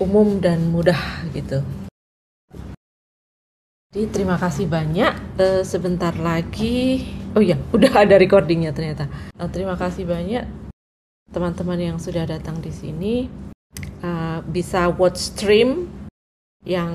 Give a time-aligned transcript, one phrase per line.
[0.00, 0.98] umum dan mudah
[1.36, 1.60] gitu.
[3.90, 5.12] Jadi terima kasih banyak.
[5.36, 7.04] Uh, sebentar lagi,
[7.36, 9.06] oh iya, udah ada recordingnya ternyata.
[9.36, 10.48] Uh, terima kasih banyak
[11.30, 13.28] teman-teman yang sudah datang di sini.
[14.00, 15.86] Uh, bisa watch stream
[16.64, 16.92] yang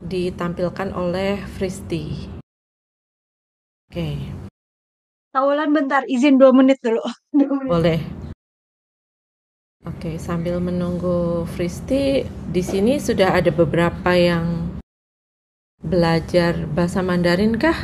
[0.00, 2.32] ditampilkan oleh Fristi.
[3.90, 3.92] Oke.
[3.92, 4.16] Okay.
[5.32, 7.00] Tawalan bentar, izin dua menit dulu.
[7.72, 8.21] Boleh.
[9.82, 14.78] Oke, sambil menunggu Fristi, di sini sudah ada beberapa yang
[15.82, 17.74] belajar bahasa Mandarin kah?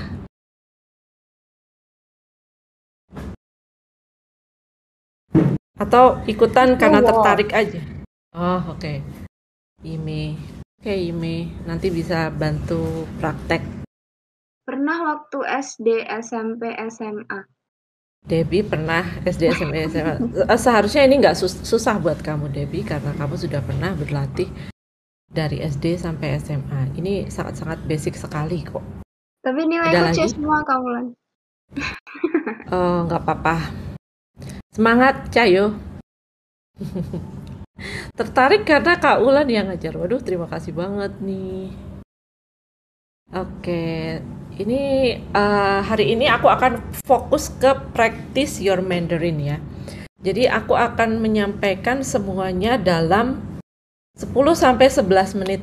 [5.74, 7.82] Atau ikutan karena tertarik aja?
[8.30, 8.78] Oh, oke.
[8.78, 9.02] Okay.
[9.82, 10.38] Ime.
[10.78, 11.50] Oke, okay, Ime.
[11.66, 13.66] Nanti bisa bantu praktek.
[14.62, 17.57] Pernah waktu SD, SMP, SMA.
[18.24, 20.14] Debbie pernah SD, SMP, SMA.
[20.48, 24.50] Eh, seharusnya ini nggak susah buat kamu, Debbie, karena kamu sudah pernah berlatih
[25.28, 26.96] dari SD sampai SMA.
[26.98, 28.84] Ini sangat-sangat basic sekali kok.
[29.44, 31.06] Tapi nilai C semua kamu lan.
[32.74, 33.56] oh, nggak apa-apa.
[34.72, 35.74] Semangat, Cayo.
[38.18, 39.94] Tertarik karena Kak Ulan yang ngajar.
[39.94, 41.70] Waduh, terima kasih banget nih.
[43.28, 44.18] Oke,
[44.58, 49.56] ini uh, hari ini aku akan fokus ke practice your Mandarin ya.
[50.18, 53.38] Jadi aku akan menyampaikan semuanya dalam
[54.18, 55.62] 10 sampai 11 menit.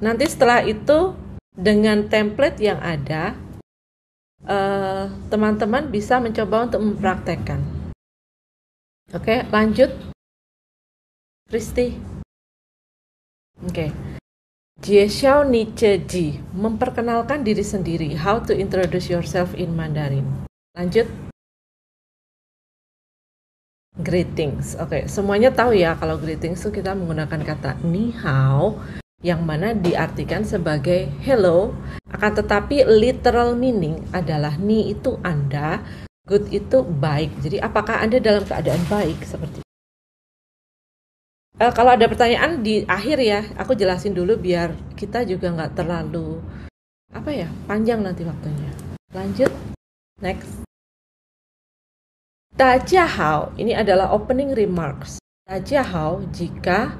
[0.00, 1.12] Nanti setelah itu
[1.52, 3.36] dengan template yang ada
[4.48, 7.60] eh, teman-teman uh, bisa mencoba untuk mempraktekkan.
[9.12, 9.92] Oke, lanjut.
[11.52, 12.00] Kristi.
[13.60, 14.17] Oke.
[14.78, 20.46] Jie Xiao Ni Ji, memperkenalkan diri sendiri, how to introduce yourself in Mandarin.
[20.78, 21.10] Lanjut.
[23.98, 24.78] Greetings.
[24.78, 25.02] Oke, okay.
[25.10, 28.78] semuanya tahu ya kalau greetings itu kita menggunakan kata ni hao
[29.18, 31.74] yang mana diartikan sebagai hello,
[32.14, 35.82] akan tetapi literal meaning adalah ni itu Anda,
[36.22, 37.34] good itu baik.
[37.42, 39.67] Jadi apakah Anda dalam keadaan baik seperti
[41.58, 46.38] uh, kalau ada pertanyaan di akhir ya aku jelasin dulu biar kita juga nggak terlalu
[47.10, 48.70] apa ya panjang nanti waktunya.
[49.12, 49.50] Lanjut
[50.20, 50.62] next.
[52.58, 55.22] Tajahao ini adalah opening remarks.
[55.46, 56.98] Tajahao jika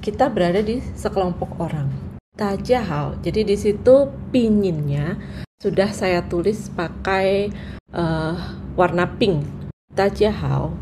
[0.00, 1.88] kita berada di sekelompok orang.
[2.34, 5.14] Tajahao jadi di situ pinginnya
[5.62, 7.54] sudah saya tulis pakai
[7.94, 8.34] uh,
[8.74, 9.46] warna pink.
[9.94, 10.74] Tajahao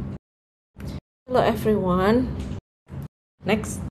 [1.28, 2.28] Hello everyone.
[3.42, 3.82] Next.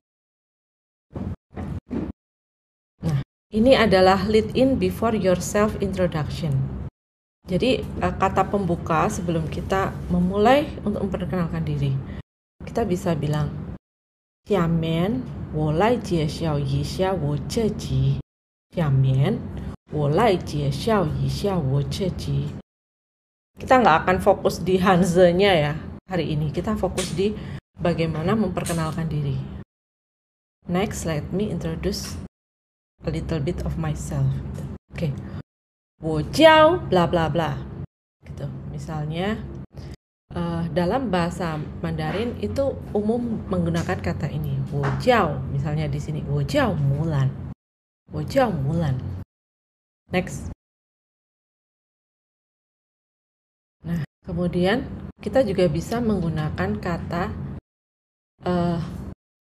[3.04, 3.20] Nah,
[3.52, 6.56] ini adalah lead in before your self introduction.
[7.44, 11.92] Jadi eh, kata pembuka sebelum kita memulai untuk memperkenalkan diri.
[12.64, 13.52] Kita bisa bilang
[14.48, 18.18] Xiamen, wo lai jie xiao yi xia wo zhe ji.
[18.72, 19.38] Xiamen,
[19.92, 22.50] wo lai jie xiao yi xia wo zhe ji.
[23.60, 25.72] Kita nggak akan fokus di Hanze-nya ya
[26.08, 26.48] hari ini.
[26.50, 27.30] Kita fokus di
[27.80, 29.38] bagaimana memperkenalkan diri.
[30.68, 32.14] Next, let me introduce
[33.02, 34.30] a little bit of myself.
[34.94, 35.12] Oke, okay.
[36.02, 37.62] 我教 bla bla bla.
[38.26, 38.42] Gitu.
[38.74, 39.38] Misalnya
[40.34, 44.58] uh, dalam bahasa Mandarin itu umum menggunakan kata ini.
[44.74, 47.30] Wojau misalnya di sini wojau mulan.
[48.10, 48.98] Wojau mulan.
[50.10, 50.50] Next.
[53.86, 54.90] Nah kemudian
[55.22, 57.51] kita juga bisa menggunakan kata
[58.46, 58.78] uh,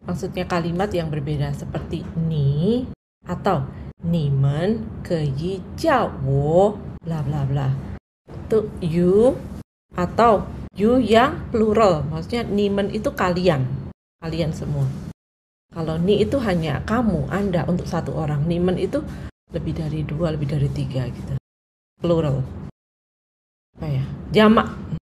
[0.06, 2.86] maksudnya kalimat yang berbeda seperti ni
[3.26, 3.66] atau
[4.02, 7.70] ni men ke yi jiao wo bla bla bla.
[8.30, 9.38] Untuk you
[9.94, 12.06] atau you yang plural.
[12.08, 13.66] Maksudnya ni men itu kalian.
[14.22, 14.86] Kalian semua.
[15.72, 18.46] Kalau ni itu hanya kamu anda untuk satu orang.
[18.46, 19.02] Ni men itu
[19.52, 21.34] lebih dari dua lebih dari tiga gitu.
[22.02, 22.42] Plural.
[23.78, 24.04] Apa ya?
[24.32, 25.01] Jamak.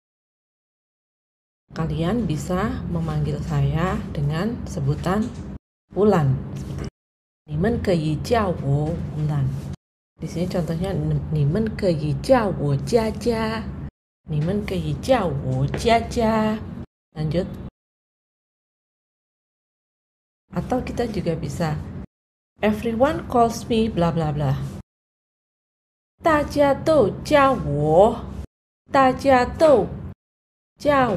[1.72, 5.23] Kalian bisa memanggil saya dengan sebutan
[5.96, 6.35] bulan.
[6.55, 6.91] Seperti
[7.47, 9.47] 你们可以叫我乌兰。
[10.19, 10.93] Di sini contohnya
[11.31, 13.63] 你们可以叫我佳佳。
[14.29, 16.59] 你们可以叫我佳佳。
[17.16, 17.47] Lanjut.
[20.53, 21.75] Atau kita juga bisa
[22.59, 24.55] Everyone calls me bla bla bla.
[26.22, 28.22] 大家都叫我，
[28.91, 29.87] 大家都
[30.76, 31.16] Ciao.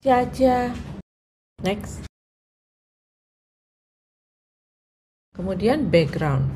[0.00, 0.72] Jaja.
[1.60, 2.08] Next.
[5.36, 6.48] Kemudian background.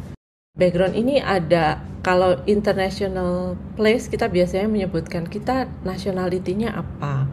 [0.57, 7.29] Background ini ada kalau international place kita biasanya menyebutkan kita nationality-nya apa.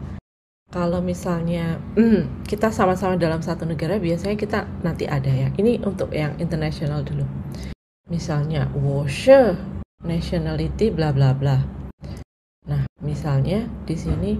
[0.68, 5.48] Kalau misalnya mm, kita sama-sama dalam satu negara biasanya kita nanti ada ya.
[5.56, 7.24] Ini untuk yang international dulu.
[8.12, 9.56] Misalnya Washer
[10.04, 11.79] nationality bla bla bla
[12.65, 14.39] nah misalnya di sini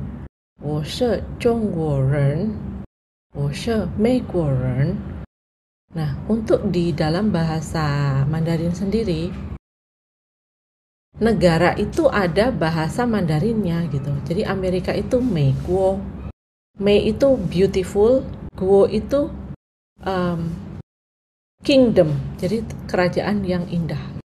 [0.64, 2.50] 我是中国人
[3.34, 4.96] 我是美国人
[5.94, 9.32] nah untuk di dalam bahasa Mandarin sendiri
[11.20, 16.00] negara itu ada bahasa Mandarinnya gitu jadi Amerika itu 美国
[16.76, 18.20] Mei itu beautiful,
[18.52, 19.32] Guo itu
[20.04, 20.52] um,
[21.64, 24.19] kingdom, jadi kerajaan yang indah.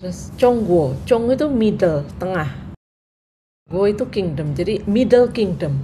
[0.00, 2.48] Terus Chongguo, Chong itu middle, tengah.
[3.68, 5.76] Go itu kingdom, jadi middle kingdom,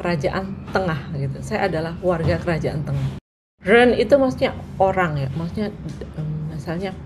[0.00, 1.44] kerajaan tengah gitu.
[1.44, 3.20] Saya adalah warga kerajaan tengah.
[3.60, 5.68] Ren itu maksudnya orang ya, maksudnya
[6.16, 6.96] um, misalnya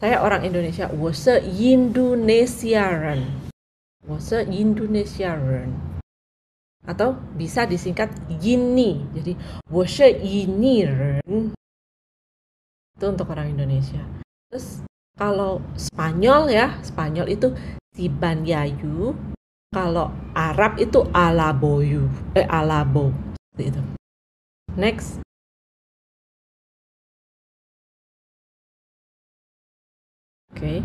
[0.00, 3.52] saya orang Indonesia, Go se Indonesia Ren,
[4.08, 5.76] wose se Indonesia Ren.
[6.88, 8.08] Atau bisa disingkat
[8.40, 9.36] Yini, jadi
[9.68, 11.52] wose Yini Ren.
[12.96, 14.00] Itu untuk orang Indonesia.
[14.48, 14.80] Terus
[15.16, 17.48] kalau Spanyol ya Spanyol itu
[17.96, 19.16] Yayu
[19.72, 23.16] kalau Arab itu Alaboyu eh Alabo
[23.56, 23.80] itu
[24.76, 25.24] next
[30.52, 30.78] oke okay.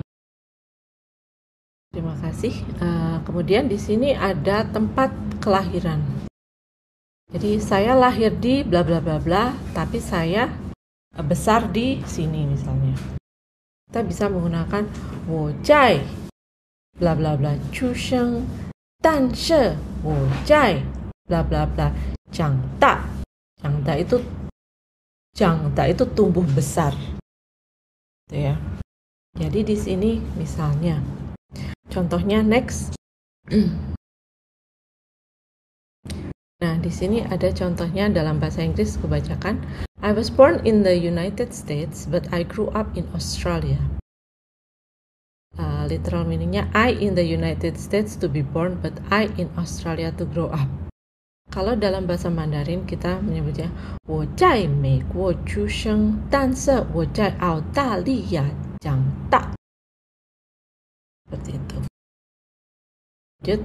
[1.91, 2.55] Terima kasih.
[2.79, 5.11] Uh, kemudian di sini ada tempat
[5.43, 5.99] kelahiran.
[7.35, 10.47] Jadi saya lahir di bla bla bla bla, tapi saya
[11.19, 13.19] besar di sini misalnya.
[13.91, 14.87] Kita bisa menggunakan
[15.27, 15.99] wojai,
[16.95, 18.47] bla bla bla, chusheng,
[19.03, 20.79] dan she, wojai,
[21.27, 21.91] bla bla bla,
[22.31, 23.03] jangta.
[23.59, 24.23] Jangta itu
[25.35, 26.95] jangta itu tumbuh besar.
[28.31, 28.55] Gitu ya.
[29.35, 30.95] Jadi di sini misalnya
[31.91, 32.95] contohnya next
[36.60, 39.60] Nah, di sini ada contohnya dalam bahasa Inggris kebacakan.
[40.00, 43.76] I was born in the United States, but I grew up in Australia.
[45.56, 50.12] Uh, literal meaningnya I in the United States to be born, but I in Australia
[50.20, 50.68] to grow up.
[51.48, 53.72] Kalau dalam bahasa Mandarin kita menyebutnya
[54.04, 58.44] 我在美国出生，但是我在澳大利亚
[58.80, 59.56] 长大。
[61.26, 61.76] seperti itu
[63.40, 63.60] lanjut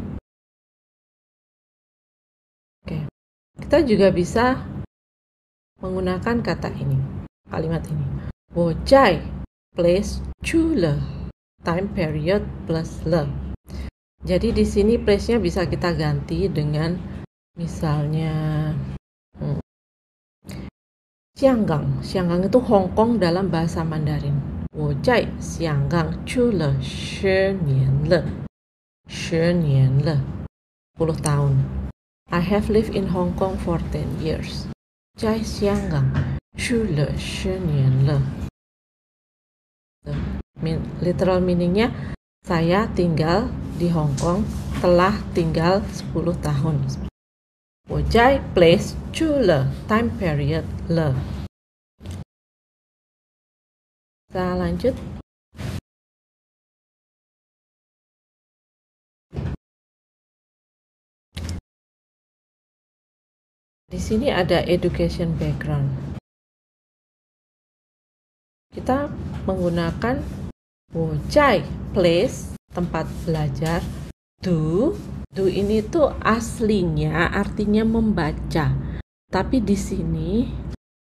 [3.67, 4.63] Kita juga bisa
[5.83, 7.03] menggunakan kata ini,
[7.51, 8.07] kalimat ini.
[8.55, 9.19] Wojai
[9.75, 10.95] place chula
[11.67, 13.27] time period plus le.
[14.23, 16.95] Jadi di sini place-nya bisa kita ganti dengan
[17.59, 18.71] misalnya
[19.35, 19.59] hmm,
[21.35, 22.07] Sianggang.
[22.07, 24.63] Sianggang itu Hong Kong dalam bahasa Mandarin.
[24.79, 28.47] Wojai Sianggang chule shi nian le.
[29.11, 30.23] Shi nian le.
[31.03, 31.86] 10 tahun.
[32.32, 34.66] I have lived in Hong Kong for 10 years.
[35.20, 36.06] 在香港
[36.58, 38.22] 住了十年了。
[41.02, 41.92] Literal meaningnya
[42.48, 44.48] saya tinggal di Hong Kong
[44.80, 45.84] telah tinggal
[46.14, 46.80] 10 tahun.
[47.90, 51.14] 我在 place 住了 time period 了。
[54.32, 54.96] kita lanjut.
[63.87, 66.19] Di sini ada education background.
[68.75, 69.07] Kita
[69.47, 70.19] menggunakan
[70.91, 71.63] wojai
[71.95, 73.87] place tempat belajar.
[74.43, 74.91] Do
[75.31, 78.75] do ini tuh aslinya artinya membaca.
[79.31, 80.51] Tapi di sini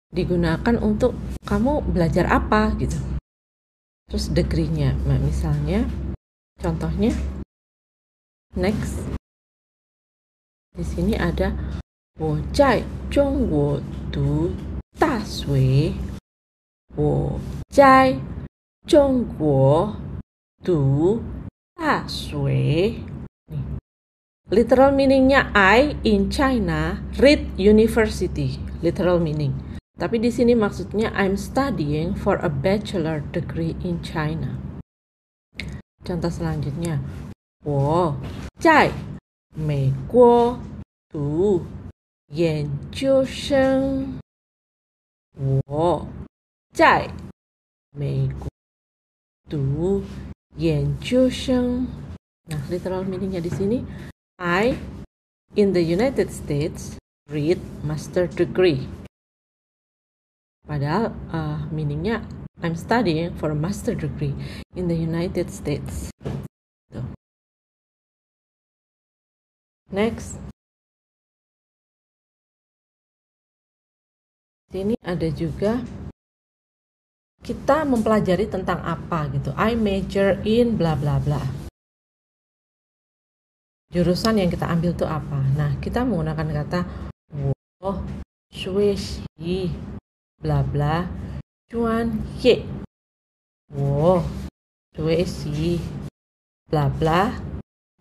[0.08, 1.12] digunakan untuk
[1.44, 2.96] kamu belajar apa gitu.
[4.08, 5.84] Terus degree-nya misalnya
[6.56, 7.12] contohnya
[8.56, 8.96] next.
[10.72, 11.52] Di sini ada
[12.19, 13.79] 我在中国
[14.11, 14.49] 读
[14.97, 15.93] 大学
[16.95, 17.39] 我
[17.69, 18.17] 在
[18.87, 19.95] 中国
[20.63, 21.21] 读
[21.75, 22.95] 大学
[24.49, 29.53] literal meaningnya I in China read university literal meaning
[29.97, 34.53] tapi di sini maksudnya I'm studying for a bachelor degree in China.
[36.05, 37.01] Contoh selanjutnya,
[37.65, 38.13] 我
[38.61, 38.93] 在
[39.57, 40.61] 美国
[41.09, 41.65] 读
[42.31, 44.19] 研究生。
[45.65, 46.07] 我
[46.73, 47.09] 在
[47.91, 48.47] 美国
[49.49, 50.03] 读
[50.55, 51.87] 研究生。
[52.47, 53.83] Nah, literal meaningnya di sini,
[54.39, 54.75] I
[55.55, 56.95] in the United States
[57.29, 58.87] read master degree.
[60.67, 62.23] Padahal uh, meaningnya
[62.63, 64.33] I'm studying for a master degree
[64.75, 66.09] in the United States.
[69.91, 70.50] Next.
[74.72, 75.84] Sini ada juga
[77.44, 79.52] kita mempelajari tentang apa gitu.
[79.52, 81.44] I major in bla bla bla.
[83.92, 85.44] Jurusan yang kita ambil itu apa?
[85.60, 86.88] Nah, kita menggunakan kata
[87.84, 88.00] wo
[88.48, 89.68] shui xi
[90.40, 91.04] bla bla
[91.68, 92.64] chuan ye.
[93.76, 94.24] Wo
[94.96, 95.76] shui xi
[96.72, 97.28] bla bla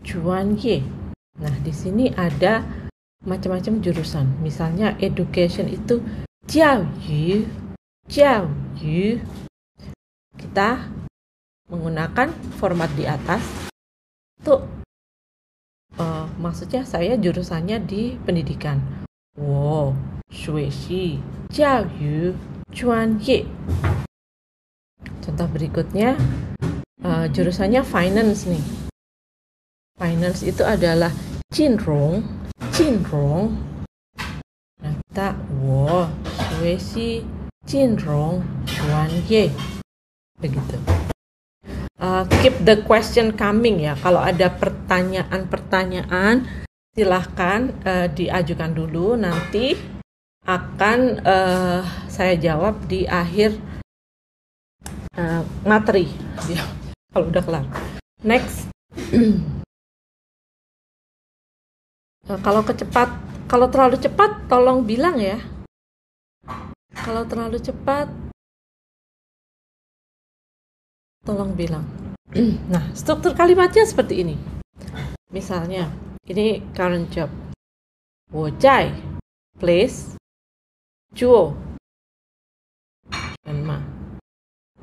[0.08, 0.80] chuan ye.
[1.36, 2.64] Nah, di sini ada
[3.28, 4.40] macam-macam jurusan.
[4.40, 6.00] Misalnya education itu
[6.50, 7.46] jiao yu,
[8.10, 8.50] jiao
[8.82, 9.22] yu.
[10.38, 10.90] Kita
[11.70, 13.46] menggunakan format di atas
[14.42, 14.66] untuk
[16.02, 18.82] uh, maksudnya saya jurusannya di pendidikan.
[19.38, 19.94] Wo
[20.34, 21.22] shui xi
[21.54, 22.34] jiao yu
[22.74, 23.46] chuan ye.
[25.22, 26.18] Contoh berikutnya
[27.06, 28.66] uh, jurusannya finance nih.
[30.02, 31.14] Finance itu adalah
[31.54, 32.26] Jinrong,
[32.74, 33.54] Jinrong.
[34.82, 36.10] Nah, kita wo
[36.62, 37.26] shui xi
[37.66, 39.50] Jinrong chuan ye.
[40.38, 40.78] Begitu
[41.98, 43.98] uh, keep the question coming ya.
[43.98, 46.46] Kalau ada pertanyaan-pertanyaan,
[46.94, 49.18] silahkan uh, diajukan dulu.
[49.18, 49.74] Nanti
[50.46, 53.58] akan uh, saya jawab di akhir
[55.18, 56.10] uh, materi.
[56.46, 56.62] Ya,
[57.10, 57.66] kalau udah kelar.
[58.22, 58.70] Next.
[62.30, 63.10] uh, kalau kecepat,
[63.50, 65.42] kalau terlalu cepat, tolong bilang ya.
[66.92, 68.12] Kalau terlalu cepat,
[71.24, 71.86] tolong bilang.
[72.72, 74.36] nah, struktur kalimatnya seperti ini.
[75.32, 75.88] Misalnya,
[76.28, 77.32] ini current job.
[78.32, 78.96] Wojai,
[79.60, 80.16] place,
[81.12, 81.56] juo,
[83.44, 83.80] dan ma.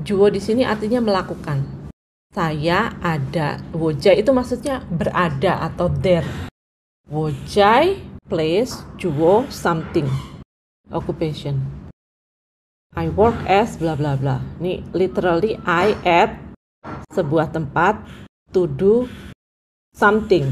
[0.00, 1.88] Juo di sini artinya melakukan.
[2.32, 3.56] Saya ada.
[3.72, 6.28] Wojai itu maksudnya berada atau there.
[7.08, 7.96] Wojai,
[8.28, 10.06] place, juo, something.
[10.92, 11.87] Occupation.
[12.96, 14.40] I work as bla bla bla.
[14.60, 16.32] Ini literally I at
[17.12, 18.00] sebuah tempat
[18.56, 19.04] to do
[19.92, 20.48] something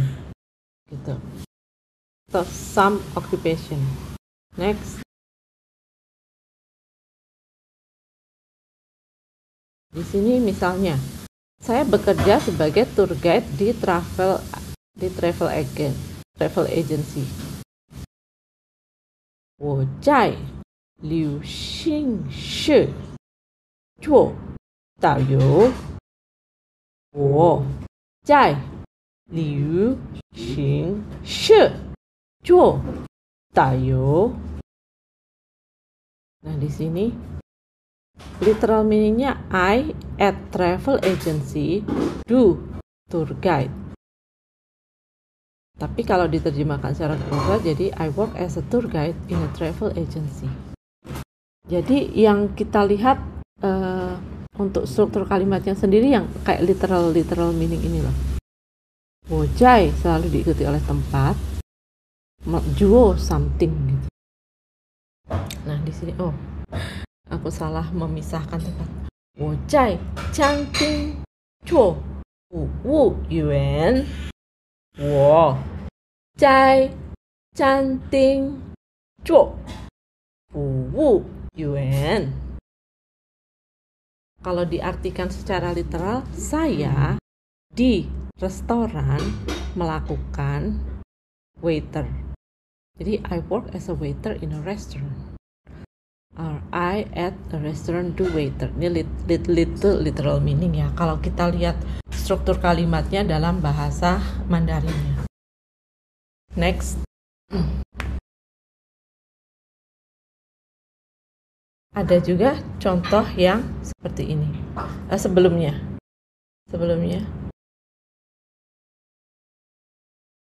[0.92, 1.16] gitu.
[2.28, 3.80] So some occupation.
[4.60, 5.00] Next.
[9.96, 11.00] Di sini misalnya
[11.56, 14.44] saya bekerja sebagai tour guide di travel
[14.92, 15.96] di travel agent
[16.36, 17.24] travel agency.
[19.56, 19.80] 我
[21.01, 22.87] 在旅行社
[23.99, 24.33] 做
[24.99, 25.71] 导游。
[27.11, 27.65] 我
[28.21, 28.55] 在
[29.25, 29.97] 旅
[30.35, 31.73] 行社
[32.43, 32.79] 做
[33.51, 34.31] 导游。
[36.45, 37.09] Nah di sini
[38.41, 41.81] literal meaningnya I at travel agency
[42.29, 42.61] do
[43.09, 43.73] tour guide.
[45.81, 49.89] Tapi kalau diterjemahkan secara global jadi I work as a tour guide in a travel
[49.97, 50.64] agency.
[51.66, 53.18] Jadi yang kita lihat
[53.58, 54.14] uh,
[54.54, 58.14] untuk struktur kalimatnya sendiri yang kayak literal literal meaning ini loh.
[59.26, 61.34] Wojai selalu diikuti oleh tempat,
[62.78, 64.06] juo something gitu.
[65.66, 66.30] Nah di sini oh
[67.26, 68.88] aku salah memisahkan tempat.
[69.34, 69.98] Wojai
[70.30, 71.18] canting
[71.66, 71.98] juo
[72.54, 74.06] wu wu yuan.
[74.94, 75.58] Wo
[76.38, 76.94] jai
[77.58, 78.54] canting
[80.54, 82.36] wu wu yuan.
[84.44, 87.16] Kalau diartikan secara literal, saya
[87.72, 88.06] di
[88.38, 89.18] restoran
[89.74, 90.78] melakukan
[91.58, 92.06] waiter.
[93.00, 95.34] Jadi I work as a waiter in a restaurant.
[96.36, 98.68] Or I at a restaurant do waiter.
[98.76, 100.92] Ini little, little literal meaning ya.
[100.92, 101.80] Kalau kita lihat
[102.12, 105.24] struktur kalimatnya dalam bahasa Mandarinnya.
[106.52, 107.00] Next.
[111.95, 114.47] Ada juga contoh yang seperti ini.
[114.79, 115.75] Uh, sebelumnya.
[116.71, 117.27] Sebelumnya.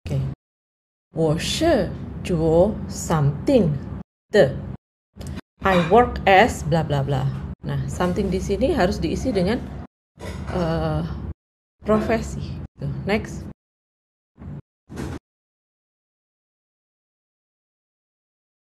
[0.00, 0.17] Oke.
[0.17, 0.23] Okay.
[1.12, 1.88] 我是
[2.25, 3.73] 做 something
[4.33, 4.57] 的。
[5.61, 7.29] I work as bla bla bla.
[7.65, 9.61] Nah, something di sini harus diisi dengan
[10.53, 11.05] uh,
[11.85, 12.61] profesi.
[13.05, 13.50] Next.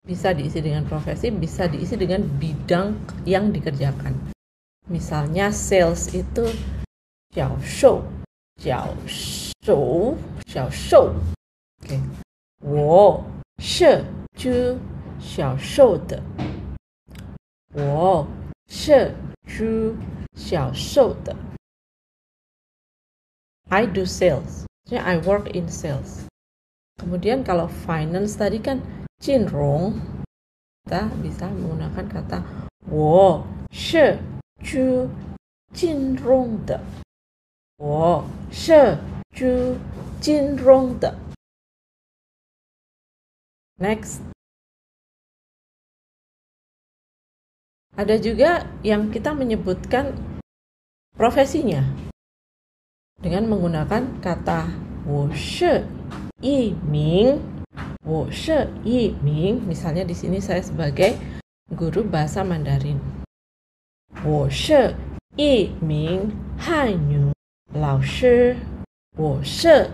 [0.04, 2.92] Bisa diisi dengan profesi, bisa diisi dengan bidang
[3.24, 4.12] yang dikerjakan.
[4.84, 6.44] Misalnya sales itu
[7.32, 8.04] xiao shou,
[8.60, 10.12] xiao shou,
[10.44, 11.16] xiao shou.
[11.80, 11.96] Oke.
[11.96, 12.00] Okay.
[12.60, 13.24] Wo
[13.56, 14.04] shi
[14.36, 14.76] ju
[15.24, 16.20] xiao shou de.
[17.72, 18.28] Wo
[18.68, 19.08] shi
[19.48, 19.96] ju
[20.36, 21.32] xiao shou de.
[23.72, 24.68] I do sales.
[24.84, 26.28] Jadi I work in sales.
[27.00, 28.84] Kemudian kalau finance tadi kan
[29.24, 29.96] Jinrong
[30.84, 32.44] kita bisa menggunakan kata
[32.92, 33.40] wo.
[33.72, 34.20] She
[34.60, 35.08] ju
[35.72, 36.76] jinrong de.
[37.80, 38.28] Wo.
[38.52, 39.00] She
[39.32, 39.80] ju
[40.20, 41.16] jinrong de.
[43.80, 44.20] Next.
[47.96, 50.12] Ada juga yang kita menyebutkan
[51.16, 51.80] profesinya
[53.24, 54.68] dengan menggunakan kata
[55.08, 55.80] wo she.
[56.44, 57.53] Yi ming.
[58.04, 61.16] Wo Shi Yi Ming, misalnya di sini saya sebagai
[61.72, 63.00] guru bahasa Mandarin.
[64.20, 64.92] Wo Shi
[65.40, 66.36] Yi Ming
[66.68, 67.24] Han Yu
[67.72, 68.60] Lao Shi.
[69.16, 69.88] Wo she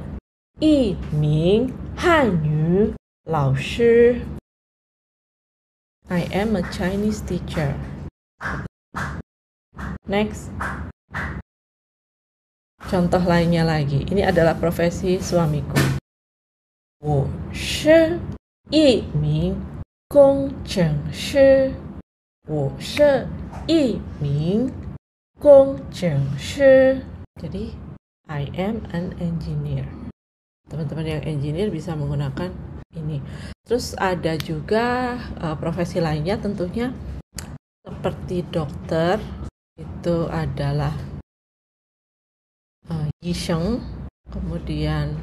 [0.59, 1.71] Yi Ming
[2.03, 2.99] Han Yu
[3.31, 4.19] Lao Shi.
[6.11, 7.79] I am a Chinese teacher.
[10.11, 10.51] Next.
[12.91, 14.03] Contoh lainnya lagi.
[14.11, 16.00] Ini adalah profesi suamiku.
[17.06, 18.18] 我是
[18.72, 19.54] 一名
[20.10, 21.72] 工程师。
[22.50, 23.28] 我是
[23.68, 24.74] 一名
[25.38, 26.98] 工程师。
[27.38, 27.78] Jadi,
[28.26, 29.86] I am an engineer.
[30.66, 32.50] Teman-teman yang engineer bisa menggunakan
[32.98, 33.22] ini.
[33.70, 36.90] Terus ada juga uh, profesi lainnya tentunya
[37.86, 39.22] seperti dokter
[39.78, 40.98] itu adalah
[42.90, 43.78] uh, Yisheng,
[44.34, 45.14] kemudian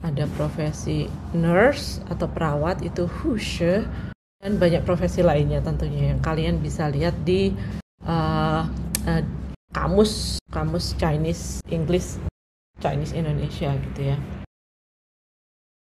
[0.00, 3.84] ada profesi nurse atau perawat itu Hushe,
[4.40, 7.52] dan banyak profesi lainnya tentunya yang kalian bisa lihat di
[8.08, 8.64] uh,
[9.04, 9.22] uh,
[9.76, 12.16] kamus kamus Chinese English
[12.80, 14.16] Chinese Indonesia gitu ya.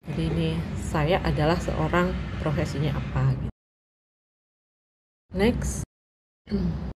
[0.08, 0.50] Jadi ini
[0.82, 2.10] saya adalah seorang
[2.42, 3.56] profesinya apa gitu.
[5.38, 5.86] Next.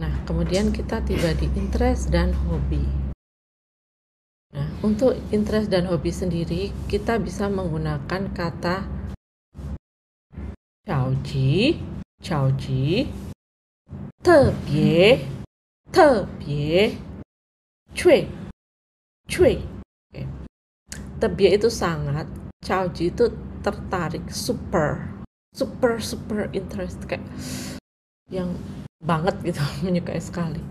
[0.00, 3.09] Nah, kemudian kita tiba di interest dan hobi.
[4.50, 8.86] Nah, untuk interest dan hobi sendiri, kita bisa menggunakan kata
[10.82, 11.78] Chaoji,
[12.18, 13.06] Chaoji,
[14.18, 15.22] Tebie,
[15.86, 16.98] Tebie,
[17.94, 18.20] Cui,
[19.30, 19.54] Cui.
[20.10, 20.26] Okay.
[21.22, 22.26] Tebie itu sangat,
[22.66, 23.30] Chaoji itu
[23.62, 25.22] tertarik, super,
[25.54, 27.22] super, super interest kayak
[28.30, 28.54] yang
[29.02, 30.62] banget gitu menyukai sekali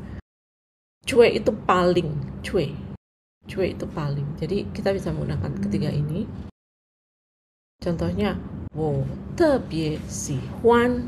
[1.10, 2.10] cuek itu paling
[2.46, 2.72] cuek
[3.48, 4.28] cuek itu paling.
[4.42, 6.26] Jadi kita bisa menggunakan ketiga ini.
[7.80, 8.36] Contohnya
[8.76, 9.08] wo
[9.40, 11.08] tebie si huan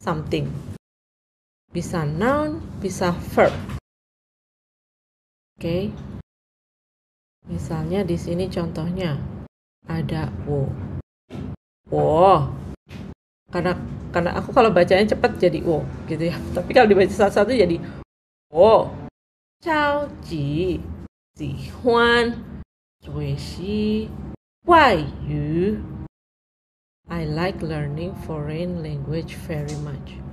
[0.00, 0.48] something.
[1.70, 3.52] Bisa noun bisa verb.
[5.60, 5.60] Oke.
[5.60, 5.84] Okay.
[7.50, 9.18] misalnya di sini contohnya
[9.84, 10.70] ada wo.
[11.92, 12.48] Wo.
[13.50, 13.74] Karena
[14.10, 16.36] karena aku kalau bacanya cepat jadi wo gitu ya.
[16.56, 17.76] Tapi kalau dibaca satu-satu jadi
[18.48, 18.88] wo.
[19.60, 20.80] Cao ji
[21.39, 22.61] ji huan
[23.03, 24.09] zui xi
[24.65, 25.83] wai yu
[27.07, 30.25] I like learning foreign language very much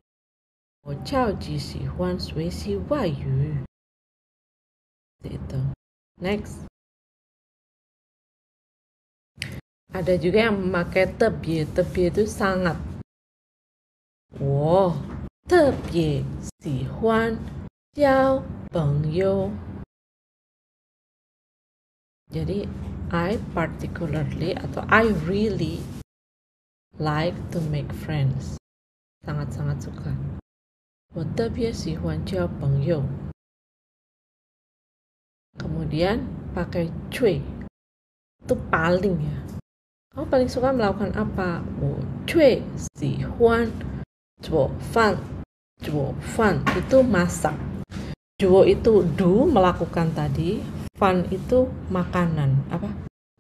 [0.85, 3.62] 我超级喜欢学习外语。
[5.22, 5.70] Itu.
[6.20, 6.66] Next.
[9.94, 11.62] Ada juga yang memakai tebie.
[11.70, 12.75] Tebie itu sangat
[14.40, 14.90] 我
[15.46, 16.25] 特别
[16.59, 17.38] 喜欢
[17.94, 18.42] 交
[18.75, 19.53] 朋友。
[22.33, 22.64] Jadi
[23.12, 25.85] I particularly atau I really
[26.96, 28.57] like to make friends.
[29.22, 30.12] Sangat-sangat suka.
[31.12, 33.05] 我特别喜欢交朋友。
[35.61, 36.25] Kemudian
[36.57, 37.44] pakai cuy
[38.42, 39.38] itu paling ya.
[40.16, 41.61] Kamu paling suka melakukan apa?
[41.79, 42.64] 我最
[42.96, 43.68] 喜欢
[44.42, 45.14] Juo fan.
[45.79, 47.55] Juo fan itu masak.
[48.42, 50.59] Juo itu do melakukan tadi,
[50.97, 52.57] fan itu makanan.
[52.73, 52.89] Apa?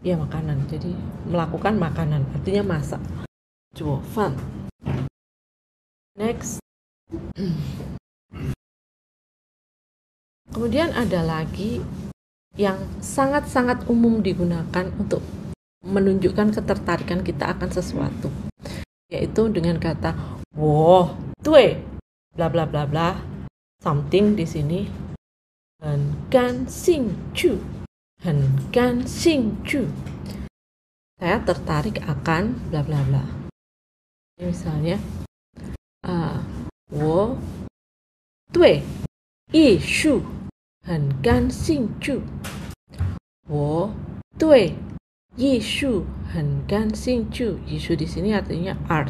[0.05, 0.69] Ya makanan.
[0.69, 0.93] Jadi
[1.25, 3.01] melakukan makanan artinya masak.
[3.73, 4.37] Juo fan.
[6.13, 6.61] Next.
[10.53, 11.81] Kemudian ada lagi
[12.57, 15.21] yang sangat-sangat umum digunakan untuk
[15.85, 18.33] menunjukkan ketertarikan kita akan sesuatu
[19.07, 20.11] yaitu dengan kata
[20.51, 21.07] wo,
[21.39, 21.79] tue,
[22.35, 23.15] bla bla bla bla,
[23.79, 24.83] something di sini,
[25.82, 27.58] hen gan sing chu,
[28.20, 29.88] hen gan sing chu.
[31.18, 33.24] Saya tertarik akan bla bla bla.
[34.38, 34.96] Ini misalnya,
[36.06, 36.38] uh,
[36.90, 37.38] wo,
[38.50, 38.82] tue,
[39.52, 40.22] yi shu,
[40.86, 42.22] hen gan sing chu.
[43.46, 43.90] Wo,
[44.38, 44.72] tue,
[45.34, 47.56] 艺术很感兴趣.
[47.64, 49.08] Yisu di sini artinya art.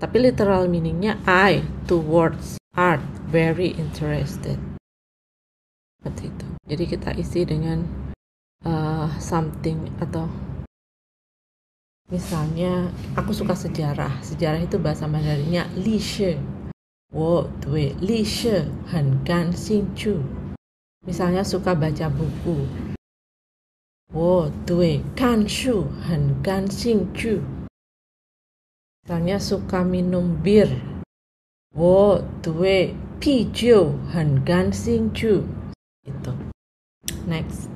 [0.00, 4.56] Tapi literal meaningnya I towards art very interested.
[6.01, 6.47] Seperti itu.
[6.65, 7.85] Jadi kita isi dengan
[8.65, 10.25] uh, something atau
[12.09, 14.17] misalnya aku suka sejarah.
[14.25, 16.41] Sejarah itu bahasa Mandarinnya li shi.
[17.13, 20.25] Wo dui li shi hen gan xing chu.
[21.05, 22.65] Misalnya suka baca buku.
[24.09, 27.45] Wo dui kan shu hen gan xing chu.
[29.05, 30.81] Misalnya suka minum bir.
[31.77, 35.45] Wo dui pi jiu hen gan xing chu
[36.06, 36.32] Itu.
[37.26, 37.66] Next.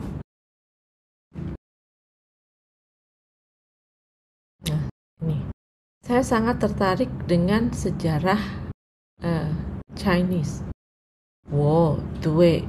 [4.70, 4.86] Nah,
[5.22, 5.46] ini.
[6.06, 8.40] Saya sangat tertarik dengan sejarah
[9.22, 9.50] uh,
[9.98, 10.62] Chinese.
[11.50, 12.64] 我对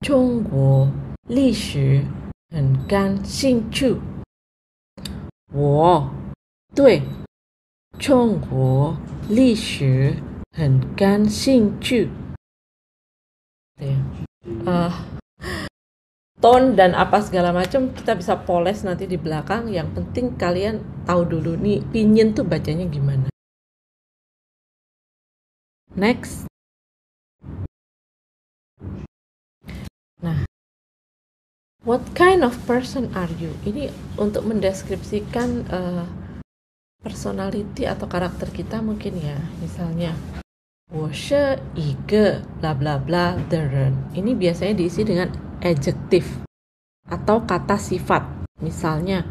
[0.00, 0.90] 中国
[1.28, 2.04] 历史
[2.50, 4.00] 很感兴趣。
[5.52, 6.10] 我
[6.74, 7.00] 对
[7.98, 8.96] 中国
[9.28, 10.16] 历史
[10.50, 12.10] 很感兴趣。
[13.76, 13.96] 对，
[14.45, 15.19] 呃。
[16.39, 19.67] tone dan apa segala macam kita bisa poles nanti di belakang.
[19.69, 23.27] Yang penting kalian tahu dulu nih pinyin tuh bacanya gimana.
[25.93, 26.47] Next.
[30.23, 30.47] Nah
[31.83, 33.51] what kind of person are you?
[33.67, 36.07] Ini untuk mendeskripsikan uh,
[37.03, 40.15] personality atau karakter kita mungkin ya misalnya
[40.94, 43.58] 我是一个 bla bla bla the
[44.14, 45.26] Ini biasanya diisi dengan
[45.58, 46.46] adjektif
[47.10, 48.46] atau kata sifat.
[48.62, 49.26] Misalnya,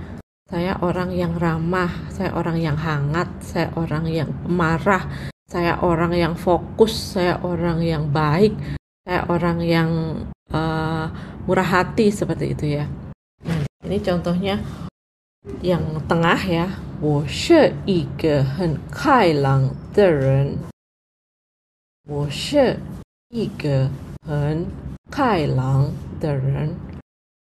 [0.51, 5.07] saya orang yang ramah, saya orang yang hangat, saya orang yang pemarah,
[5.47, 8.51] saya orang yang fokus, saya orang yang baik,
[9.07, 9.89] saya orang yang
[10.51, 11.07] uh,
[11.47, 12.91] murah hati seperti itu ya.
[13.47, 14.59] Nah, ini contohnya
[15.63, 15.79] yang
[16.11, 16.67] tengah ya.
[16.99, 20.73] 我是一个很开朗的人。
[22.07, 22.77] 我是
[23.29, 23.89] 一个
[24.27, 24.67] 很
[25.09, 26.75] 开朗的人。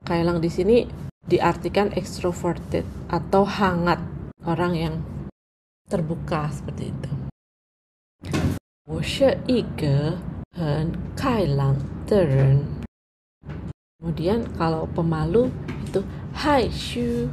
[0.00, 0.88] Kailang di sini
[1.28, 4.00] diartikan extroverted atau hangat,
[4.48, 4.94] orang yang
[5.92, 7.12] terbuka seperti itu.
[8.88, 10.16] 我是一个
[10.56, 12.64] 很开朗的人。
[14.00, 15.52] Kemudian kalau pemalu
[15.84, 16.00] itu
[16.32, 17.28] 害羞。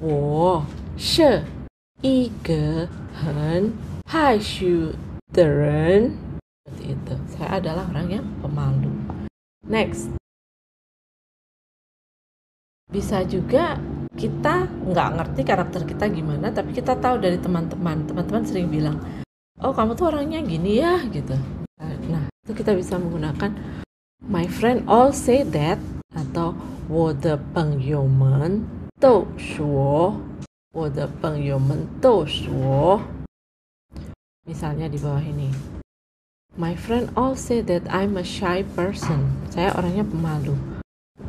[0.00, 0.64] 我
[0.96, 1.44] 是
[2.00, 3.70] 一个很
[4.06, 4.96] 害羞
[5.30, 6.31] 的人。
[6.64, 8.92] seperti itu saya adalah orang yang pemalu
[9.66, 10.12] next
[12.88, 13.76] bisa juga
[14.16, 18.96] kita nggak ngerti karakter kita gimana tapi kita tahu dari teman-teman teman-teman sering bilang
[19.60, 21.36] oh kamu tuh orangnya gini ya gitu
[22.08, 23.52] nah itu kita bisa menggunakan
[24.24, 25.78] my friend all say that
[26.16, 26.56] atau
[26.88, 28.64] 我的朋友们
[28.98, 30.16] 都说
[30.72, 32.98] 我的朋友们都说
[34.48, 35.52] misalnya di bawah ini
[36.58, 39.30] My friend all say that I'm a shy person.
[39.46, 40.58] Saya orangnya pemalu.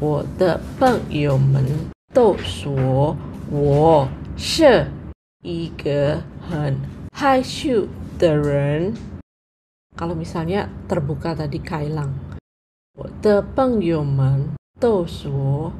[0.01, 1.63] 我的朋友们
[2.11, 3.15] 都说
[3.51, 4.89] 我是
[5.43, 6.73] 一个很
[7.13, 7.85] 害羞
[8.17, 8.97] 的人。
[9.93, 12.09] Kalau misalnya terbuka tadi Kailang.
[12.97, 14.49] 我的朋友们
[14.79, 15.71] 都说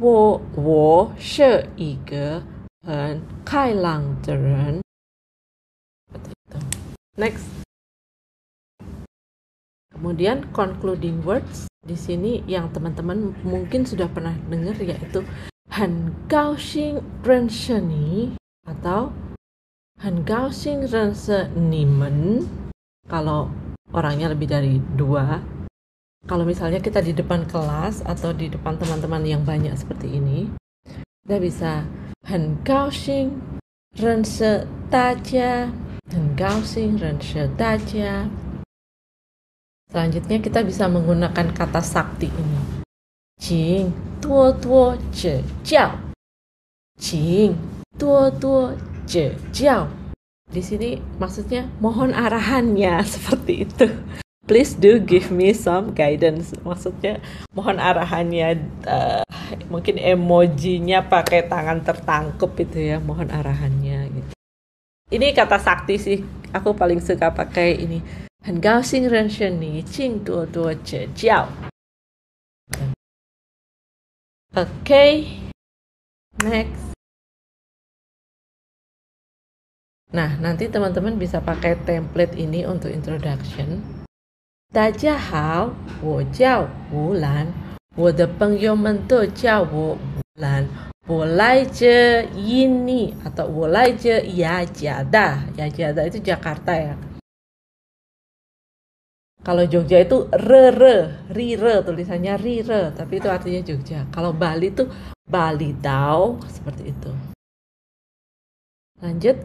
[0.00, 2.42] 我我是一个
[2.82, 4.82] 很开朗的人。
[7.16, 7.63] Next.
[9.95, 15.23] Kemudian concluding words di sini yang teman-teman mungkin sudah pernah dengar yaitu
[15.71, 18.35] Han Gao Xing Ren Sheni
[18.67, 19.15] atau
[20.03, 21.15] Han Gao Xing Ren
[21.55, 22.43] Nimen
[23.07, 23.47] kalau
[23.95, 25.39] orangnya lebih dari dua.
[26.25, 30.49] Kalau misalnya kita di depan kelas atau di depan teman-teman yang banyak seperti ini
[31.25, 31.73] kita bisa
[32.29, 33.41] Han Gao Xing
[33.97, 34.21] Ren
[34.93, 35.73] Daja
[36.13, 37.17] Han Gao Xing Ren
[37.57, 38.29] Daja
[39.95, 42.83] Selanjutnya kita bisa menggunakan kata sakti ini.
[43.39, 45.95] Jing tuo tuo je jiao.
[46.99, 47.55] Jing
[47.95, 48.75] tuo tuo
[49.07, 49.87] je jiao.
[50.51, 53.87] Di sini maksudnya mohon arahannya seperti itu.
[54.43, 56.51] Please do give me some guidance.
[56.67, 57.23] Maksudnya
[57.55, 59.23] mohon arahannya uh,
[59.71, 64.31] mungkin emojinya pakai tangan tertangkup itu ya, mohon arahannya gitu.
[65.15, 66.19] Ini kata sakti sih.
[66.51, 71.48] Aku paling suka pakai ini 很高兴认识你，请多多指教。
[74.54, 75.26] Oke,
[76.38, 76.90] next.
[80.10, 83.78] Nah, nanti teman-teman bisa pakai template ini untuk introduction.
[84.74, 85.70] 大家好，
[86.02, 87.46] 我叫吴兰，
[87.94, 89.98] 我的朋友们都叫我吴
[90.40, 90.66] 兰。
[91.06, 96.94] 我来自印尼 atau 我来自雅加达，雅加达 itu Jakarta ya.
[99.45, 104.09] Kalau Jogja itu re re, ri re tulisannya ri re, tapi itu artinya Jogja.
[104.09, 104.89] Kalau Bali itu
[105.21, 107.13] Bali Dao seperti itu.
[109.05, 109.37] Lanjut.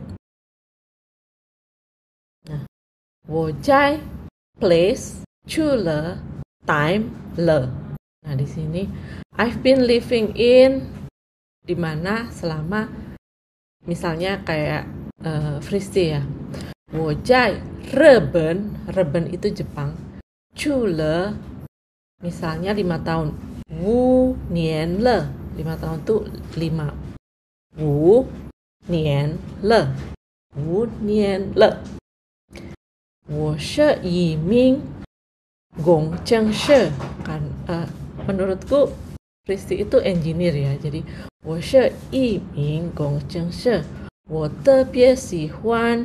[2.49, 2.65] Nah,
[3.29, 4.01] Wojai
[4.57, 6.17] place chule
[6.65, 7.69] time le.
[8.25, 8.89] Nah, di sini
[9.37, 10.89] I've been living in
[11.61, 12.89] di mana selama
[13.85, 14.89] misalnya kayak
[15.29, 16.25] uh, Fristi ya.
[16.94, 17.60] Wojai
[17.92, 19.94] Reben, Reben itu Jepang.
[20.56, 21.36] Chule,
[22.24, 23.36] misalnya lima tahun.
[23.68, 25.28] Wu nian le,
[25.60, 26.24] lima tahun tuh
[26.56, 26.94] lima.
[27.76, 28.24] Wu
[28.88, 29.92] nian le,
[30.56, 31.82] Wu nian le.
[33.28, 34.80] Wo she yi ming
[35.82, 36.94] gong cheng she.
[37.26, 37.90] Kan, uh,
[38.24, 38.94] menurutku
[39.46, 41.06] Kristi itu engineer ya, jadi
[41.44, 43.84] wo she yi ming gong cheng she.
[44.28, 46.04] 我特别喜欢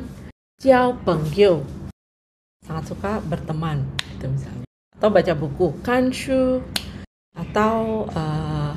[0.61, 1.65] 交朋友
[2.61, 3.81] sangat suka berteman
[4.13, 6.61] itu misalnya atau baca buku kanshu
[7.33, 8.05] atau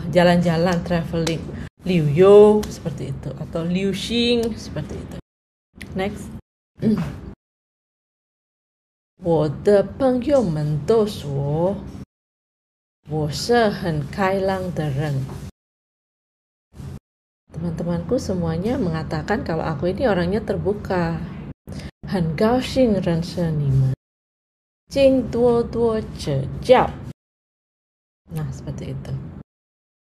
[0.08, 1.44] jalan jalan-jalan traveling
[1.84, 5.16] liu yo seperti itu atau liu xing seperti itu
[5.92, 6.32] next
[9.20, 11.76] 我的朋友们都说
[13.10, 15.12] 我是很开朗的人
[17.52, 21.20] teman-temanku semuanya mengatakan kalau aku ini orangnya terbuka
[22.08, 23.94] 很高兴认识你们，
[24.88, 26.88] 请多多指教。
[28.32, 29.12] Nah, seperti itu.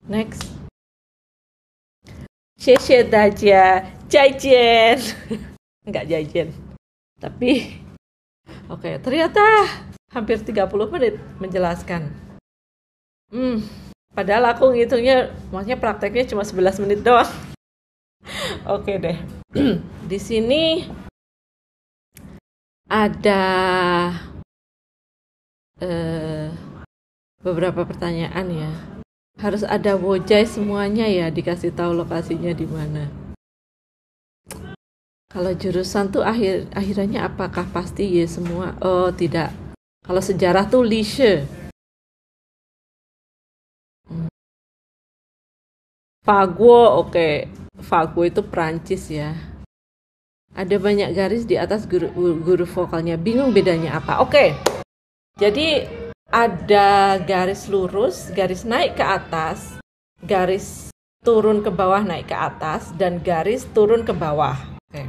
[0.07, 0.47] Next.
[2.57, 4.97] 谢谢大家，再见。
[5.83, 6.47] Enggak jajan.
[7.19, 7.79] Tapi
[8.71, 9.43] oke, okay, ternyata
[10.11, 12.07] hampir 30 menit menjelaskan.
[13.27, 13.59] Hmm,
[14.15, 17.27] padahal aku ngitungnya maksudnya prakteknya cuma 11 menit doang.
[18.63, 19.17] oke okay deh.
[20.07, 20.87] Di sini
[22.88, 23.44] ada
[25.84, 26.48] uh,
[27.44, 28.72] beberapa pertanyaan ya.
[29.38, 33.06] Harus ada wojai semuanya ya dikasih tahu lokasinya di mana.
[35.28, 38.74] Kalau jurusan tuh akhir akhirnya apakah pasti ya semua?
[38.82, 39.52] Oh tidak.
[40.02, 41.44] Kalau sejarah tuh lise.
[44.08, 44.32] Hmm.
[46.24, 47.12] Faguo, oke.
[47.12, 47.34] Okay.
[47.78, 49.57] Faguo itu Prancis ya
[50.58, 52.10] ada banyak garis di atas guru,
[52.42, 53.14] guru vokalnya.
[53.14, 54.18] Bingung bedanya apa?
[54.18, 54.34] Oke.
[54.34, 54.48] Okay.
[55.38, 55.86] Jadi
[56.26, 59.78] ada garis lurus, garis naik ke atas,
[60.18, 60.90] garis
[61.22, 64.58] turun ke bawah naik ke atas dan garis turun ke bawah.
[64.90, 65.06] Okay.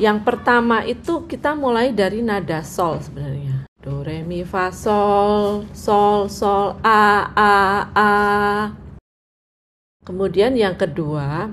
[0.00, 3.68] Yang pertama itu kita mulai dari nada sol sebenarnya.
[3.84, 7.56] Do re mi fa sol, sol sol a a
[7.92, 8.12] a.
[10.00, 11.52] Kemudian yang kedua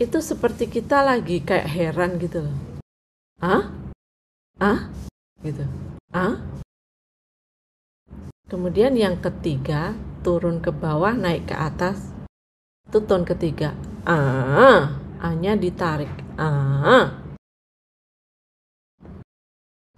[0.00, 2.56] itu seperti kita lagi kayak heran gitu loh.
[3.36, 3.68] Ah?
[4.56, 4.88] Ah?
[5.44, 5.60] Gitu.
[6.08, 6.40] Ah?
[8.48, 9.92] Kemudian yang ketiga,
[10.24, 12.00] turun ke bawah, naik ke atas.
[12.88, 13.76] Itu ton ketiga.
[14.08, 16.10] Ah, A-nya ditarik.
[16.40, 17.20] Ah.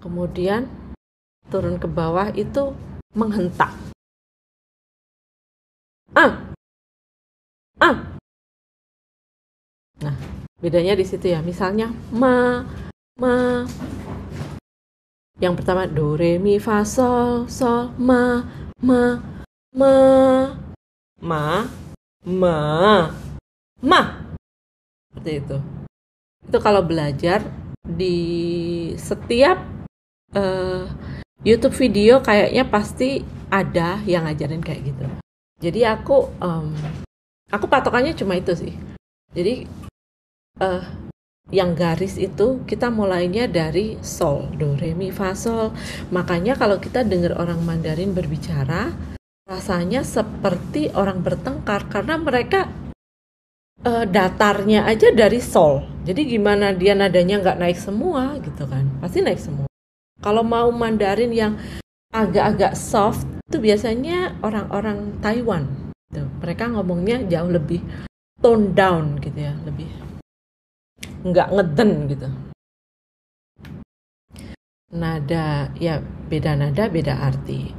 [0.02, 0.66] Kemudian
[1.46, 2.74] turun ke bawah itu
[3.14, 3.70] menghentak.
[6.12, 6.52] Ah.
[7.78, 8.11] Ah.
[10.02, 10.18] Nah,
[10.58, 11.38] bedanya di situ ya.
[11.40, 12.66] Misalnya ma
[13.18, 13.62] ma
[15.38, 18.46] yang pertama do re mi fa sol sol ma
[18.82, 19.18] ma
[19.74, 19.94] ma
[21.22, 21.42] ma
[22.26, 22.56] ma
[23.82, 24.00] ma
[25.10, 25.58] seperti itu.
[26.46, 27.46] Itu kalau belajar
[27.82, 28.18] di
[28.98, 29.58] setiap
[30.34, 30.86] uh,
[31.42, 35.06] YouTube video kayaknya pasti ada yang ngajarin kayak gitu.
[35.62, 36.74] Jadi aku um,
[37.50, 38.74] aku patokannya cuma itu sih.
[39.34, 39.66] Jadi
[40.60, 40.82] uh,
[41.52, 45.76] yang garis itu kita mulainya dari sol, do, re, mi, fa, sol.
[46.08, 48.92] Makanya kalau kita dengar orang Mandarin berbicara,
[49.44, 52.72] rasanya seperti orang bertengkar karena mereka
[53.84, 55.84] uh, datarnya aja dari sol.
[56.08, 58.88] Jadi gimana dia nadanya nggak naik semua gitu kan?
[58.98, 59.68] Pasti naik semua.
[60.22, 61.58] Kalau mau Mandarin yang
[62.14, 65.68] agak-agak soft itu biasanya orang-orang Taiwan.
[66.08, 66.24] Gitu.
[66.40, 67.84] Mereka ngomongnya jauh lebih
[68.40, 70.11] tone down gitu ya, lebih
[71.22, 72.28] nggak ngeden gitu.
[74.92, 77.72] Nada ya beda nada beda arti.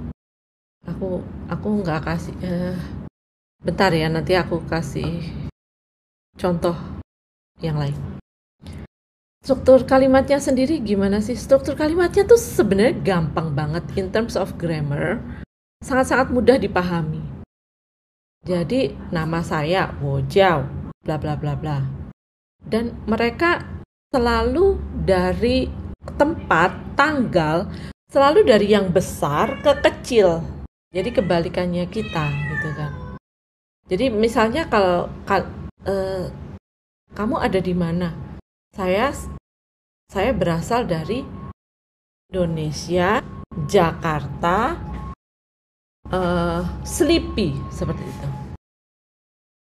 [0.87, 2.75] Aku aku nggak kasih uh,
[3.63, 5.23] bentar ya nanti aku kasih
[6.35, 6.75] contoh
[7.59, 7.95] yang lain.
[9.43, 11.35] Struktur kalimatnya sendiri gimana sih?
[11.35, 15.19] Struktur kalimatnya tuh sebenarnya gampang banget in terms of grammar.
[15.83, 17.19] Sangat-sangat mudah dipahami.
[18.43, 20.63] Jadi nama saya Wojau
[21.03, 22.02] bla bla bla bla
[22.67, 23.63] dan mereka
[24.13, 25.67] selalu dari
[26.17, 27.67] tempat, tanggal
[28.11, 30.43] selalu dari yang besar ke kecil.
[30.93, 32.91] Jadi kebalikannya kita gitu kan.
[33.89, 35.49] Jadi misalnya kalau kal,
[35.89, 36.29] eh,
[37.13, 38.13] kamu ada di mana?
[38.73, 39.09] Saya
[40.13, 41.25] saya berasal dari
[42.29, 43.21] Indonesia,
[43.69, 44.77] Jakarta,
[46.09, 48.42] uh, sleepy seperti itu.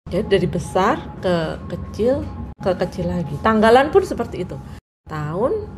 [0.09, 2.25] Jadi dari besar ke kecil
[2.64, 3.37] ke kecil lagi.
[3.44, 4.57] Tanggalan pun seperti itu.
[5.05, 5.68] Tahun,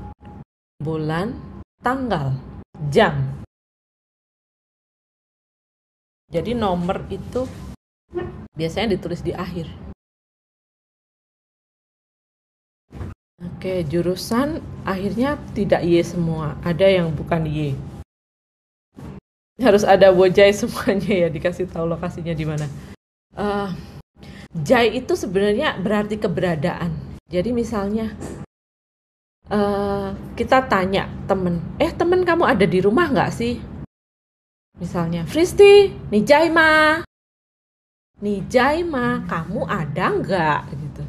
[0.79, 1.35] bulan,
[1.83, 2.39] tanggal,
[2.95, 3.43] jam.
[6.31, 7.51] Jadi nomor itu
[8.55, 9.67] biasanya ditulis di akhir.
[13.43, 16.55] Oke, jurusan akhirnya tidak Y semua.
[16.63, 17.75] Ada yang bukan Y.
[19.59, 22.71] Harus ada wojai semuanya ya dikasih tahu lokasinya di mana.
[23.35, 23.75] Uh,
[24.51, 26.91] Jai itu sebenarnya berarti keberadaan.
[27.31, 28.11] Jadi misalnya
[29.47, 33.63] uh, kita tanya temen, eh temen kamu ada di rumah nggak sih?
[34.83, 36.99] Misalnya, Fristi, nih Jai ma,
[38.19, 40.61] nih Jai ma, kamu ada nggak?
[40.75, 41.03] Gitu.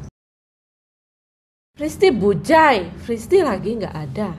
[1.74, 4.30] Fristi bujai, Fristi lagi nggak ada.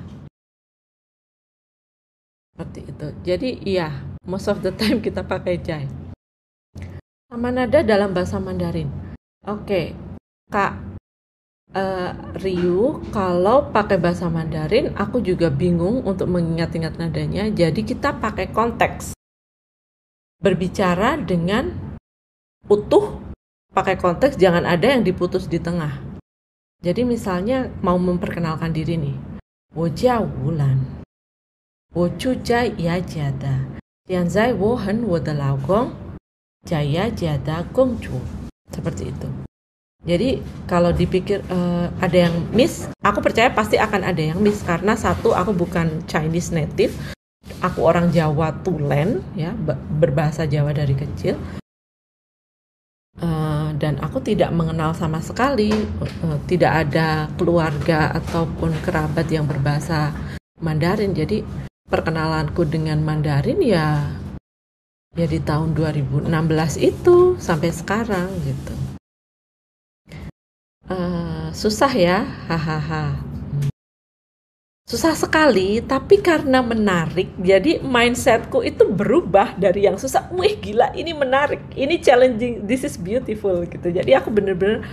[2.56, 3.08] Seperti itu.
[3.26, 3.90] Jadi iya,
[4.24, 6.03] most of the time kita pakai Jai
[7.34, 8.94] sama nada dalam bahasa Mandarin.
[9.50, 9.86] Oke, okay.
[10.54, 10.78] Kak
[11.74, 17.50] uh, Ryu, kalau pakai bahasa Mandarin, aku juga bingung untuk mengingat-ingat nadanya.
[17.50, 19.18] Jadi kita pakai konteks.
[20.46, 21.74] Berbicara dengan
[22.70, 23.18] utuh,
[23.74, 26.06] pakai konteks, jangan ada yang diputus di tengah.
[26.86, 29.18] Jadi misalnya mau memperkenalkan diri nih.
[29.74, 31.02] Wojia Wulan.
[31.98, 32.38] Wochu
[32.78, 33.82] Ya Jada.
[34.06, 36.03] Tianzai Wohen Wodelaugong.
[36.64, 38.16] Jaya Jada Gongju
[38.72, 39.28] seperti itu.
[40.04, 45.00] Jadi kalau dipikir uh, ada yang miss, aku percaya pasti akan ada yang miss karena
[45.00, 46.92] satu aku bukan Chinese native,
[47.64, 49.56] aku orang Jawa Tulen ya
[50.00, 51.40] berbahasa Jawa dari kecil.
[53.14, 55.72] Uh, dan aku tidak mengenal sama sekali,
[56.04, 60.12] uh, tidak ada keluarga ataupun kerabat yang berbahasa
[60.60, 61.16] Mandarin.
[61.16, 61.48] Jadi
[61.88, 64.04] perkenalanku dengan Mandarin ya
[65.14, 66.30] ya di tahun 2016
[66.82, 68.74] itu sampai sekarang gitu.
[70.90, 73.14] Uh, susah ya hahaha.
[74.84, 81.16] Susah sekali tapi karena menarik jadi mindsetku itu berubah dari yang susah wih gila ini
[81.16, 83.94] menarik ini challenging this is beautiful gitu.
[83.94, 84.84] Jadi aku bener-bener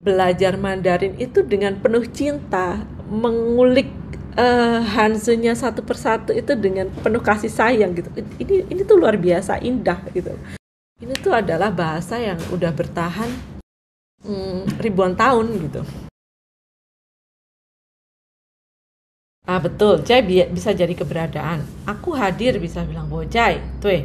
[0.00, 3.90] belajar Mandarin itu dengan penuh cinta mengulik
[4.36, 8.08] uh, Hansunya satu persatu itu dengan penuh kasih sayang gitu.
[8.16, 10.36] Ini ini tuh luar biasa indah gitu.
[10.96, 13.28] Ini tuh adalah bahasa yang udah bertahan
[14.24, 15.82] hmm, ribuan tahun gitu.
[19.46, 21.62] Ah betul, Jai bi bisa jadi keberadaan.
[21.86, 24.02] Aku hadir bisa bilang bahwa Jai, tuh.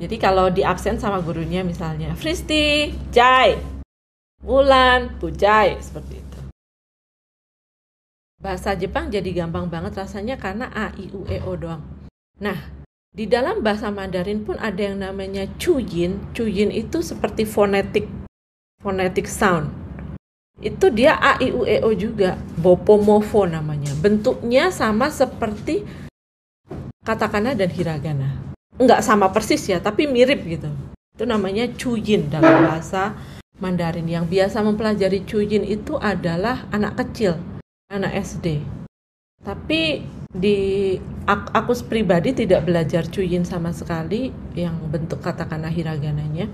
[0.00, 3.60] Jadi kalau di absen sama gurunya misalnya, Fristi, Jai,
[4.40, 6.39] Wulan, Bu Jai, seperti itu.
[8.40, 11.84] Bahasa Jepang jadi gampang banget rasanya karena A, I, U, E, O doang.
[12.40, 12.56] Nah,
[13.12, 16.16] di dalam bahasa Mandarin pun ada yang namanya chuyin.
[16.32, 18.08] Chuyin itu seperti fonetik,
[18.80, 19.68] fonetik sound.
[20.56, 22.40] Itu dia A, I, U, E, O juga.
[22.56, 23.92] Bopomofo namanya.
[24.00, 25.84] Bentuknya sama seperti
[27.04, 28.40] katakana dan hiragana.
[28.80, 30.72] Enggak sama persis ya, tapi mirip gitu.
[31.12, 33.20] Itu namanya chuyin dalam bahasa
[33.60, 34.08] Mandarin.
[34.08, 37.59] Yang biasa mempelajari chuyin itu adalah anak kecil
[37.90, 38.62] anak SD.
[39.42, 40.94] Tapi di
[41.26, 46.46] aku pribadi tidak belajar cuyin sama sekali yang bentuk katakanlah hiragananya.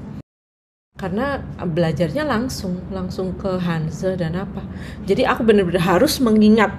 [0.96, 4.64] Karena belajarnya langsung, langsung ke Hanse dan apa.
[5.04, 6.72] Jadi aku benar-benar harus mengingat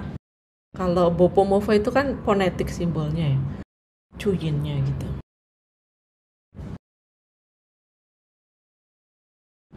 [0.74, 3.40] kalau Bopomovo itu kan fonetik simbolnya ya.
[4.18, 5.06] Cuyinnya gitu.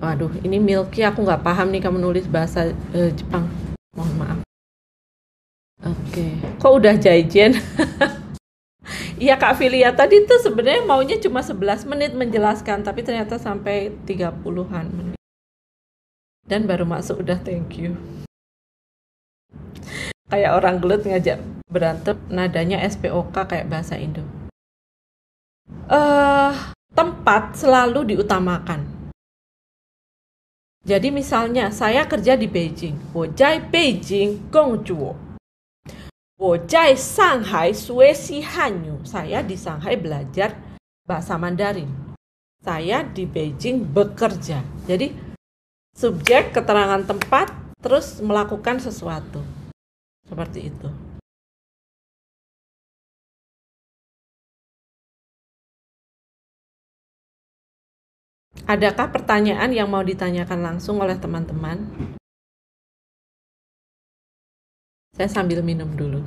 [0.01, 3.45] Waduh, ini Milky aku nggak paham nih kamu nulis bahasa uh, Jepang.
[3.93, 4.50] Mohon maaf.
[5.81, 7.57] Oke, kok udah jajan?
[9.21, 14.89] Iya Kak Filia tadi tuh sebenarnya maunya cuma 11 menit menjelaskan tapi ternyata sampai 30-an
[14.89, 15.19] menit.
[16.41, 17.93] Dan baru masuk udah thank you.
[20.25, 21.37] Kayak orang gelut ngajak
[21.69, 24.25] berantem nadanya SPOK kayak bahasa Indo.
[25.85, 26.57] Uh,
[26.97, 28.89] tempat selalu diutamakan.
[30.81, 35.30] Jadi misalnya saya kerja di Beijing, Wojai Beijing Gongjuo.
[36.41, 38.97] Bocai Shanghai Suesi Hanyu.
[39.05, 40.57] Saya di Shanghai belajar
[41.05, 41.85] bahasa Mandarin.
[42.65, 44.65] Saya di Beijing bekerja.
[44.89, 45.13] Jadi
[45.93, 49.37] subjek keterangan tempat terus melakukan sesuatu.
[50.25, 50.89] Seperti itu.
[58.65, 61.85] Adakah pertanyaan yang mau ditanyakan langsung oleh teman-teman?
[65.21, 66.25] Saya sambil minum dulu.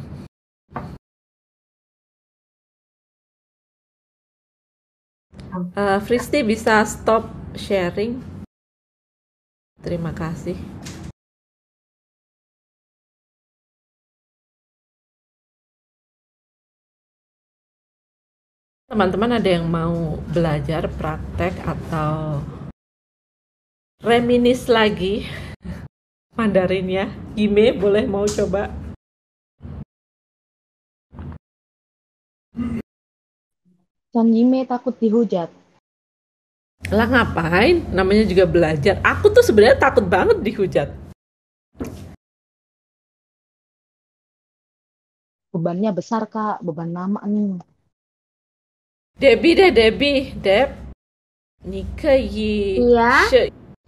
[5.74, 7.26] Uh, Fristi bisa stop
[7.58, 8.22] sharing?
[9.82, 10.54] Terima kasih.
[18.86, 22.46] Teman-teman ada yang mau belajar praktek atau
[24.06, 25.26] reminis lagi
[26.38, 27.10] Mandarinnya?
[27.34, 28.83] Ime boleh mau coba?
[34.14, 35.50] Sanjime takut dihujat.
[36.94, 37.82] Lah ngapain?
[37.90, 39.02] Namanya juga belajar.
[39.02, 40.94] Aku tuh sebenarnya takut banget dihujat.
[45.50, 46.62] Bebannya besar, Kak.
[46.62, 47.58] Beban nama nih.
[49.18, 50.30] Debbie deh, Debbie.
[50.38, 50.70] Deb.
[51.66, 53.26] Nika yi iya?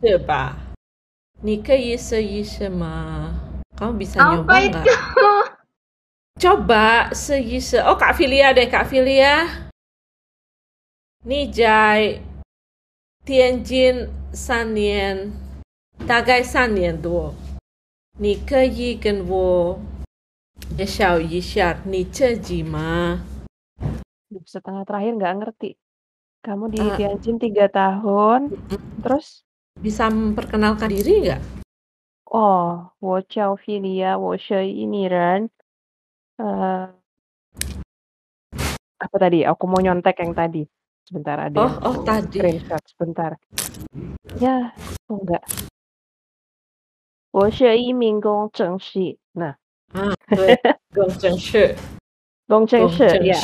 [0.03, 0.59] Seba.
[1.39, 3.31] Nika yi se yi sema.
[3.79, 4.85] Kamu bisa Apa nyoba nggak?
[6.43, 7.79] Coba se yi se.
[7.79, 9.67] Oh, Kak Filia deh, Kak Filia.
[11.26, 12.20] 你在
[13.24, 15.32] 天津三年，
[16.08, 17.34] 大概三年多。
[18.18, 19.80] 你可以跟我
[20.78, 23.22] 介绍一下你自己吗？
[24.48, 25.72] setengah terakhir nggak ngerti.
[26.42, 28.58] Kamu di uh, Tianjin tiga tahun,
[29.06, 29.46] terus
[29.78, 31.42] bisa memperkenalkan diri nggak?
[32.32, 35.52] Oh, 我叫 Filia, 我是印尼人.
[36.42, 36.90] Uh,
[38.98, 39.46] apa tadi?
[39.46, 40.66] Aku mau nyontek yang tadi.
[41.06, 41.58] Sebentar ada.
[41.60, 42.40] Oh, oh tadi.
[42.40, 43.36] Screenshot sebentar.
[44.40, 44.74] Ya,
[45.10, 45.44] oh enggak.
[47.32, 49.18] 我是一名工程师.
[49.34, 49.56] Nah.
[49.94, 50.56] Ah, 对，
[50.94, 51.76] 工程师。
[52.52, 53.40] Gong Cheng She, ya.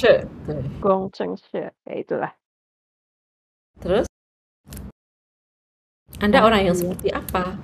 [0.84, 2.36] Gong Cheng She, ya itulah.
[3.80, 4.04] Terus?
[6.20, 7.56] Anda orang yang seperti apa?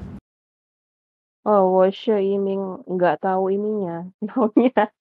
[1.43, 4.95] Oh, Washe Yiming nggak tahu ininya, namanya.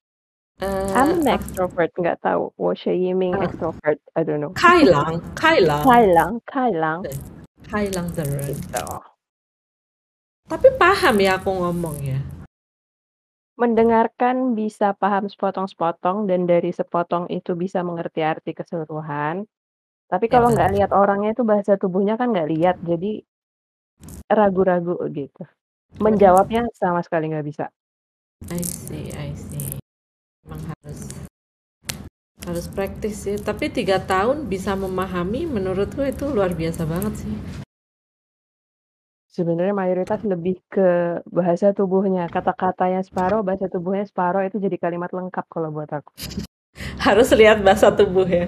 [0.57, 2.49] Uh, I'm an extrovert, nggak tahu.
[2.57, 4.57] Washe Yiming uh, extrovert, I don't know.
[4.57, 5.85] Kailang, Kailang.
[5.85, 6.99] Kailang, Kailang.
[7.69, 8.85] Kailang the gitu.
[10.49, 12.17] Tapi paham ya aku ngomong ya.
[13.53, 19.45] Mendengarkan bisa paham sepotong-sepotong dan dari sepotong itu bisa mengerti arti keseluruhan.
[20.09, 23.21] Tapi Ya, kalau nggak lihat orangnya itu bahasa tubuhnya kan nggak lihat, jadi
[24.25, 25.45] ragu-ragu gitu.
[26.01, 27.69] Menjawabnya sama sekali nggak bisa.
[28.49, 29.06] I see.
[30.47, 31.11] Emang harus
[32.47, 37.35] harus praktis sih, tapi tiga tahun bisa memahami menurutku itu luar biasa banget sih.
[39.27, 45.43] Sebenarnya mayoritas lebih ke bahasa tubuhnya, kata-katanya separuh, bahasa tubuhnya separuh, itu jadi kalimat lengkap
[45.51, 46.15] kalau buat aku.
[47.05, 48.47] Harus lihat bahasa tubuh ya?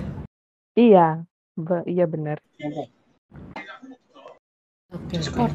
[0.80, 1.28] Iya,
[1.60, 2.40] be iya benar.
[4.96, 5.52] Oke, okay,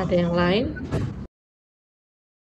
[0.00, 0.64] ada yang lain?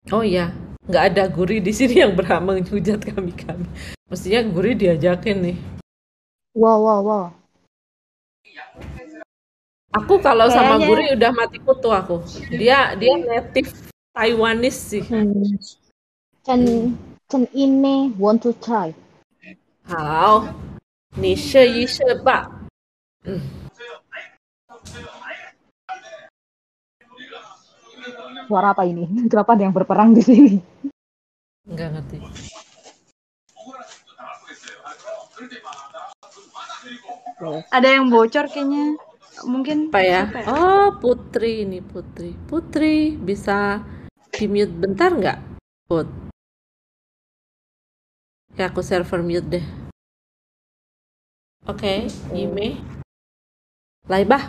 [0.09, 0.49] Oh iya,
[0.89, 3.65] nggak ada guri di sini yang berhak menghujat kami kami.
[4.09, 5.57] Mestinya guri diajakin nih.
[6.57, 7.25] Wow, wow, wow.
[9.93, 12.21] Aku kalau sama Guri udah mati kutu aku.
[12.53, 13.69] Dia dia native
[14.13, 15.03] Taiwanese sih.
[15.05, 15.57] Hmm.
[16.45, 16.93] Chen
[17.29, 18.93] Chen ini want to try.
[19.85, 20.45] 好，
[21.17, 22.49] 你试一试吧。
[23.25, 23.62] 嗯。
[28.44, 29.08] Suara apa ini?
[29.30, 30.54] Kenapa ada yang berperang di sini?
[31.64, 32.18] Enggak ngerti.
[37.72, 38.96] Ada yang bocor kayaknya.
[39.42, 40.22] Mungkin apa ya?
[40.30, 40.46] ya?
[40.46, 42.38] Oh, Putri ini Putri.
[42.46, 43.82] Putri bisa
[44.30, 45.38] di mute bentar nggak?
[45.90, 46.06] Put.
[48.54, 49.66] Ya aku server mute deh.
[51.64, 52.78] Oke, okay, Ime.
[54.06, 54.46] Laibah.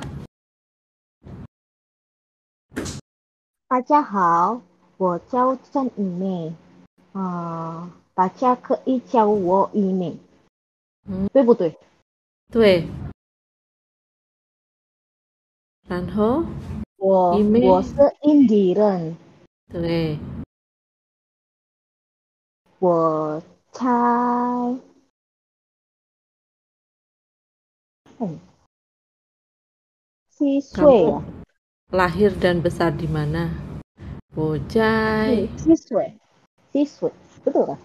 [3.75, 4.61] 大家好，
[4.95, 6.55] 我叫郑以妹，
[7.11, 10.17] 啊、呃，大家可以叫我以妹，
[11.09, 11.77] 嗯，对不对？
[12.49, 12.87] 对。
[15.89, 16.45] 然后
[16.95, 19.17] 我我是印尼人。
[19.67, 20.17] 对。
[22.79, 23.85] 我猜，
[28.19, 28.39] 嗯，
[30.29, 31.21] 七岁啊。
[31.93, 33.53] lahir dan besar di mana?
[34.33, 35.45] Bojai.
[35.59, 36.17] Siswe.
[36.73, 37.11] Siswe.
[37.45, 37.79] Betul kan?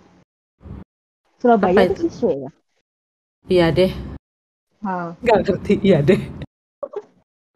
[1.40, 2.50] Surabaya itu, itu siswe ya?
[3.48, 3.92] Iya deh.
[4.84, 5.16] Ha.
[5.20, 6.20] Gak ngerti, iya deh.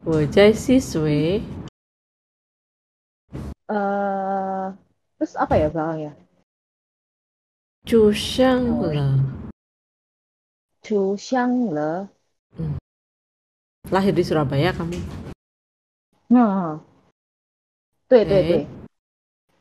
[0.05, 1.41] Bojai siswe.
[3.65, 4.77] Uh,
[5.17, 6.13] terus apa ya bang ya?
[8.81, 8.93] oh.
[8.93, 9.09] le.
[10.85, 12.09] Cusang le.
[12.57, 12.77] Hmm.
[13.89, 15.24] Lahir di Surabaya kamu?
[16.30, 16.80] 嗯，
[18.08, 18.48] 对对 Oke.
[18.50, 18.68] 对，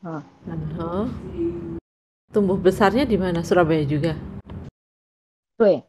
[0.09, 1.09] 啊， Aha.
[2.31, 3.41] Tumbuh besarnya di mana?
[3.41, 4.13] Surabaya juga.
[5.57, 5.83] 对，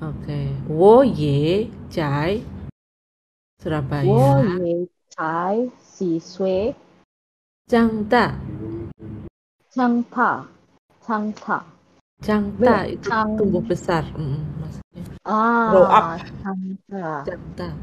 [0.00, 0.52] Oke.
[0.68, 4.58] Wo ye jai 我 Surabaya.
[4.64, 6.74] 也才几岁，
[7.66, 8.36] 长大，
[9.70, 10.46] 长大，
[11.06, 11.64] 长大
[12.22, 17.74] Jangta Belum, itu Jang- tumbuh besar, mm, maksudnya 啊 Grow up 长大。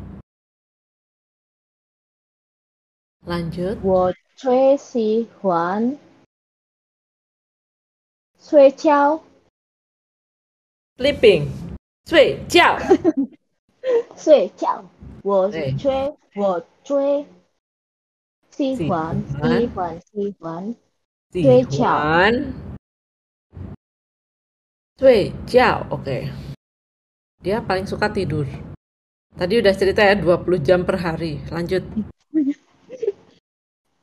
[3.24, 3.80] Lanjut.
[3.80, 5.96] Wo Cui Si Huan.
[8.36, 9.24] Sui Chiao.
[11.00, 11.48] Sleeping.
[12.04, 12.76] Sui Chiao.
[14.16, 14.84] Sui Chiao.
[15.24, 17.24] Wo Cui Wo Cui
[18.52, 19.24] Si Huan.
[19.24, 20.64] Si Huan Si Huan.
[21.32, 22.28] Sui Chiao.
[25.00, 25.88] Sui Chiao.
[25.88, 26.28] Oke.
[27.40, 28.44] Dia paling suka tidur.
[29.32, 31.40] Tadi udah cerita ya 20 jam per hari.
[31.48, 31.88] Lanjut.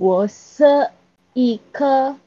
[0.00, 0.90] 我是
[1.32, 2.18] 一颗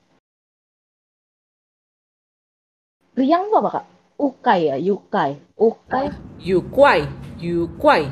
[3.15, 3.85] Riang apa kak?
[4.19, 8.07] Ukai ya, yukai, ukai, You 怪 You 怪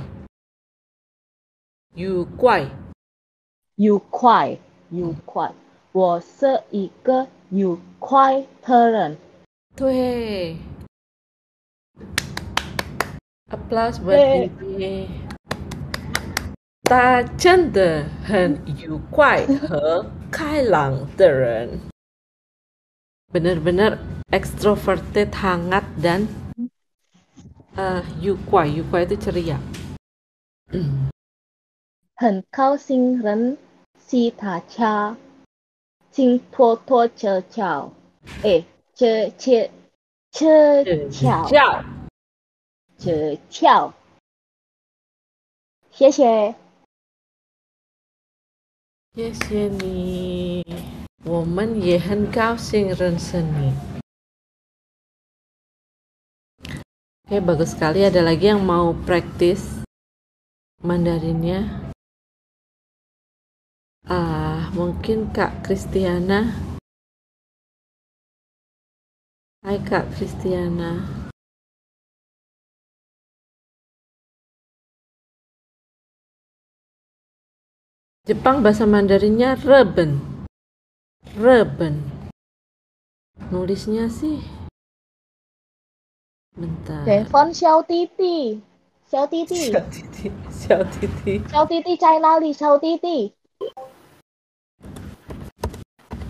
[1.96, 2.70] You 怪
[3.78, 4.60] yukai,
[4.92, 5.52] yukai。
[5.92, 9.18] 我是一个愉快的人。
[9.76, 10.58] 对
[13.50, 15.21] Applause buat Yeay.
[16.92, 21.80] Bibi 他真的很愉快和开朗的人
[23.34, 23.98] benar-benar
[24.32, 26.28] extroverted hangat dan
[27.76, 29.58] uh, yukwai yukwai itu ceria
[32.16, 33.58] 很高兴认
[34.08, 35.16] 识大家，
[36.12, 37.92] 请多多指教。
[38.44, 38.64] 哎，
[38.96, 39.70] 指指
[40.32, 41.84] 指教，叫
[42.98, 43.94] 指教。
[45.92, 46.56] 谢谢。
[49.18, 50.64] 谢谢你
[51.26, 53.74] 我们也很高兴认识你
[57.28, 58.08] Oke, bagus sekali.
[58.08, 59.84] Ada lagi yang mau praktis
[60.80, 61.92] Mandarinnya?
[64.08, 66.56] Ah, mungkin Kak Kristiana.
[69.60, 71.21] Hai Kak Kristiana.
[78.23, 80.23] Jepang bahasa Mandarinnya reben.
[81.35, 82.07] Reben.
[83.51, 84.39] Nulisnya sih
[86.55, 87.03] Bentar.
[87.03, 88.63] Devon Xiao Titi.
[89.11, 89.75] Xiao Titi.
[89.75, 90.31] Xiao Titi.
[90.55, 91.35] Xiao Titi.
[91.51, 93.35] Xiao Titi China Li Xiao Titi.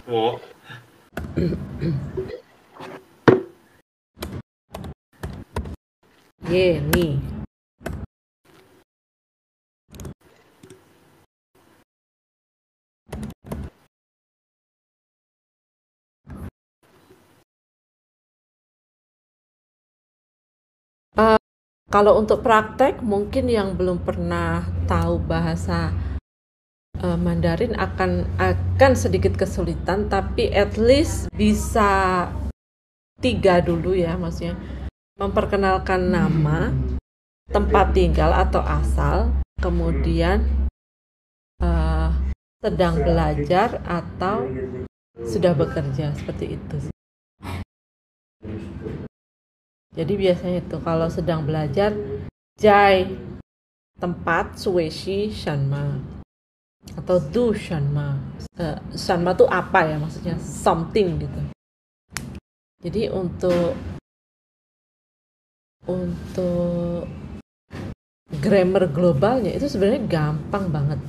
[0.08, 0.40] Oh.
[6.48, 7.31] Ye, yeah, nih.
[21.12, 21.36] Uh,
[21.92, 25.92] kalau untuk praktek, mungkin yang belum pernah tahu bahasa
[27.04, 32.24] uh, Mandarin akan akan sedikit kesulitan, tapi at least bisa
[33.20, 34.56] tiga dulu ya, maksudnya
[35.20, 36.72] memperkenalkan nama,
[37.52, 39.28] tempat tinggal atau asal,
[39.60, 40.48] kemudian
[41.60, 42.08] uh,
[42.64, 44.48] sedang belajar atau
[45.20, 46.76] sudah bekerja seperti itu.
[49.92, 51.92] Jadi biasanya itu kalau sedang belajar
[52.56, 53.12] jai
[54.00, 56.00] tempat sueshi shanma
[56.96, 58.16] atau du shanma.
[58.56, 61.40] Eh, shanma itu apa ya maksudnya something gitu.
[62.82, 63.76] Jadi untuk
[65.86, 67.04] untuk
[68.40, 71.00] grammar globalnya itu sebenarnya gampang banget.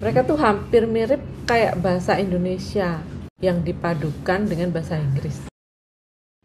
[0.00, 3.02] Mereka tuh hampir mirip kayak bahasa Indonesia
[3.42, 5.49] yang dipadukan dengan bahasa Inggris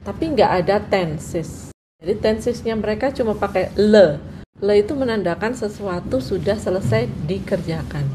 [0.06, 1.74] tapi nggak ada tenses.
[1.98, 4.22] Jadi tensesnya mereka cuma pakai le.
[4.62, 8.06] Le itu menandakan sesuatu sudah selesai dikerjakan.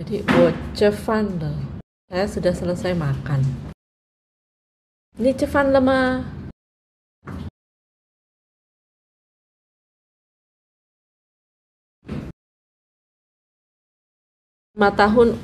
[0.00, 0.24] Jadi
[0.72, 1.54] cevan le.
[2.08, 3.44] Saya sudah selesai makan.
[5.20, 6.24] Ini cevan lema.
[14.74, 15.38] Lima tahun,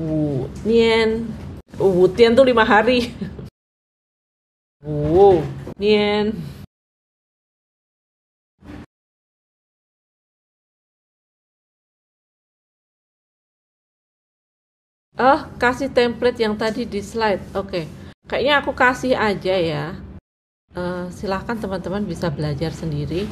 [0.00, 1.28] wu, nian.
[1.76, 3.12] wu, tian tuh lima hari.
[4.84, 5.40] Wu
[5.80, 6.36] Nian
[15.16, 17.40] Oh, kasih template yang tadi di slide.
[17.56, 17.88] Oke.
[18.28, 19.96] kayaknya aku kasih aja ya.
[20.76, 23.24] Uh, silahkan teman-teman bisa belajar sendiri.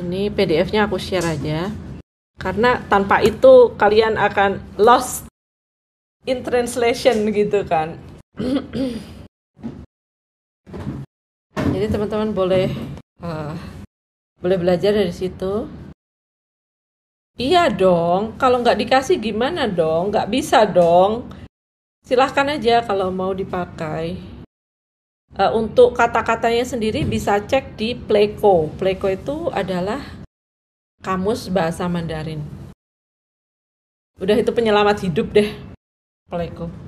[0.00, 1.68] Ini PDF-nya aku share aja.
[2.40, 5.28] Karena tanpa itu kalian akan lost
[6.24, 8.00] in translation gitu kan.
[11.68, 12.72] Jadi teman-teman boleh
[13.20, 13.52] uh,
[14.40, 15.68] boleh belajar dari situ.
[17.38, 20.10] Iya dong, kalau nggak dikasih gimana dong?
[20.10, 21.30] Nggak bisa dong.
[22.02, 24.18] Silahkan aja kalau mau dipakai.
[25.36, 28.72] Uh, untuk kata-katanya sendiri bisa cek di Playco.
[28.74, 30.02] Playco itu adalah
[31.04, 32.42] kamus bahasa Mandarin.
[34.18, 35.54] Udah itu penyelamat hidup deh,
[36.26, 36.87] Playco.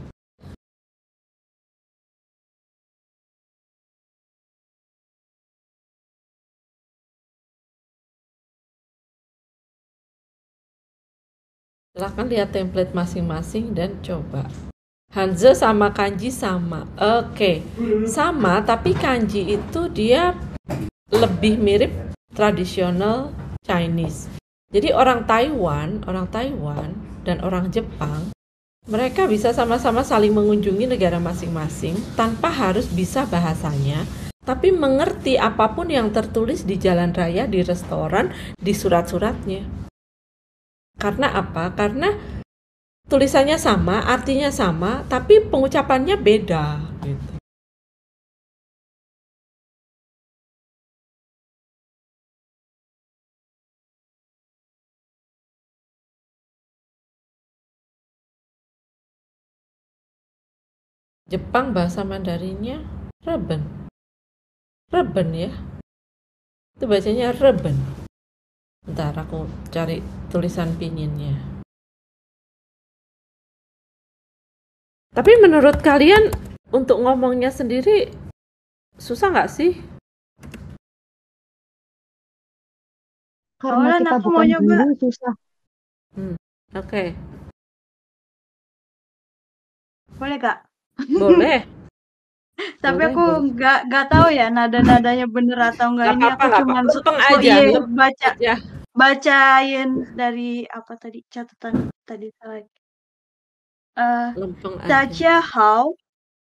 [12.01, 14.49] Silahkan lihat template masing-masing dan coba.
[15.13, 16.89] Hanze sama kanji sama.
[16.97, 18.09] Oke, okay.
[18.09, 20.33] sama tapi kanji itu dia
[21.13, 21.93] lebih mirip
[22.33, 24.33] tradisional Chinese.
[24.73, 26.97] Jadi orang Taiwan, orang Taiwan
[27.29, 28.33] dan orang Jepang,
[28.89, 34.09] mereka bisa sama-sama saling mengunjungi negara masing-masing tanpa harus bisa bahasanya,
[34.49, 39.90] tapi mengerti apa pun yang tertulis di jalan raya, di restoran, di surat-suratnya.
[40.97, 41.71] Karena apa?
[41.77, 42.11] Karena
[43.11, 46.81] tulisannya sama, artinya sama, tapi pengucapannya beda.
[47.05, 47.41] Gitu.
[61.31, 62.83] Jepang bahasa Mandarinnya
[63.23, 63.63] Reben.
[64.91, 65.55] Reben ya.
[66.75, 68.00] Itu bacanya Reben.
[68.91, 70.03] Ntar aku cari
[70.35, 71.39] tulisan pinginnya.
[75.15, 76.35] Tapi menurut kalian
[76.75, 78.11] untuk ngomongnya sendiri
[78.99, 79.79] susah nggak sih?
[83.63, 85.35] Karena kita aku bukan mau guru susah.
[86.17, 86.35] Hmm,
[86.75, 86.83] Oke.
[86.83, 87.09] Okay.
[90.19, 90.59] Boleh kak?
[91.15, 91.61] Boleh.
[92.85, 93.25] Tapi aku
[93.57, 96.81] nggak nggak tahu ya nada-nadanya bener atau enggak ini apa, aku cuma
[97.29, 97.55] aja
[97.89, 98.57] baca ya
[99.00, 102.64] bacain dari apa tadi catatan tadi salah.
[103.96, 104.36] Uh,
[104.88, 105.86] 大家好，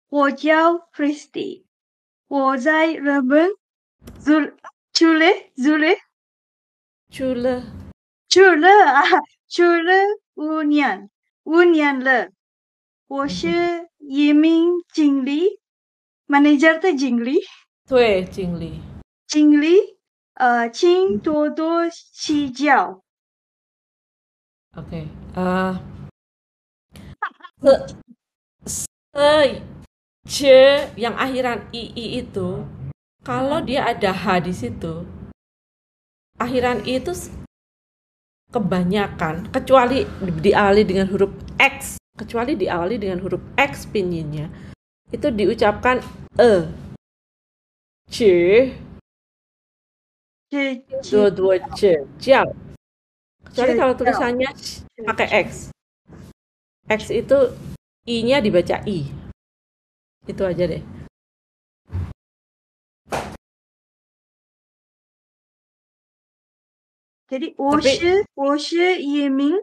[0.08, 1.64] 我叫 Christy，
[2.28, 3.48] 我在日本
[4.24, 4.52] 住
[4.92, 5.26] 住了
[5.56, 5.96] 住了
[7.08, 7.62] 住了
[8.28, 9.02] 住了啊
[9.48, 9.92] 住了
[10.34, 11.10] 五年
[11.44, 12.28] 五年了，
[13.08, 15.58] 我是移民经理。
[20.35, 23.01] Jingli, uh, Qing Dodo Xi Jiao.
[24.75, 24.87] Oke.
[24.87, 25.05] Okay.
[25.35, 25.79] Uh,
[30.27, 32.67] se, yang akhiran ii itu
[33.23, 35.07] kalau dia ada h di situ
[36.37, 37.15] akhiran i itu
[38.51, 44.51] kebanyakan kecuali diawali dengan huruf x kecuali diawali dengan huruf x pinginnya
[45.09, 46.03] itu diucapkan
[46.37, 46.69] e
[48.11, 48.17] c
[51.05, 51.99] dua dua C
[53.55, 54.49] kecuali kalau tulisannya
[55.07, 55.71] pakai x.
[56.91, 57.55] X itu
[58.03, 59.07] i-nya dibaca i.
[60.27, 60.83] Itu aja deh.
[67.25, 69.57] Jadi woshe woshe yiming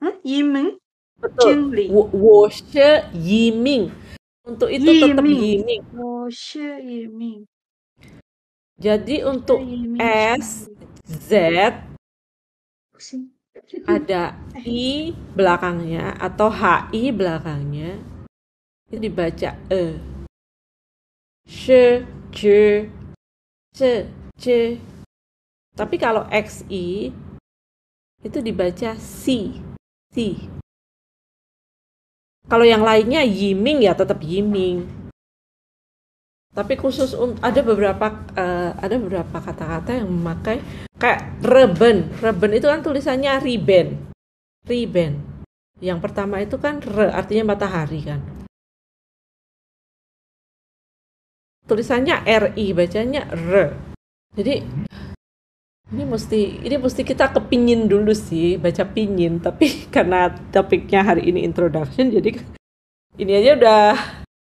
[0.00, 0.14] huh?
[0.24, 0.80] yiming
[1.20, 1.74] betul.
[2.16, 3.92] Woshe yiming
[4.48, 7.44] untuk itu tetap yiming woshe yiming
[8.78, 9.58] jadi untuk.
[9.98, 10.70] S,
[11.04, 11.30] Z
[13.86, 17.98] ada I belakangnya atau HI belakangnya
[18.88, 19.84] itu dibaca E.
[21.48, 22.40] Sh, J,
[23.72, 23.80] C,
[24.36, 24.44] C.
[25.72, 27.12] Tapi kalau XI
[28.20, 29.24] itu dibaca C,
[30.12, 30.16] C.
[32.48, 34.97] Kalau yang lainnya Yiming ya tetap Yiming.
[36.58, 40.58] Tapi khusus ada beberapa uh, ada beberapa kata-kata yang memakai
[40.98, 42.10] kayak reben.
[42.18, 44.10] Reben itu kan tulisannya riben.
[44.66, 45.22] Riben.
[45.78, 48.18] Yang pertama itu kan re artinya matahari kan.
[51.70, 53.78] Tulisannya RI bacanya re.
[54.34, 54.58] Jadi
[55.94, 61.46] ini mesti ini mesti kita kepingin dulu sih baca pingin tapi karena topiknya hari ini
[61.46, 62.34] introduction jadi
[63.22, 63.84] ini aja udah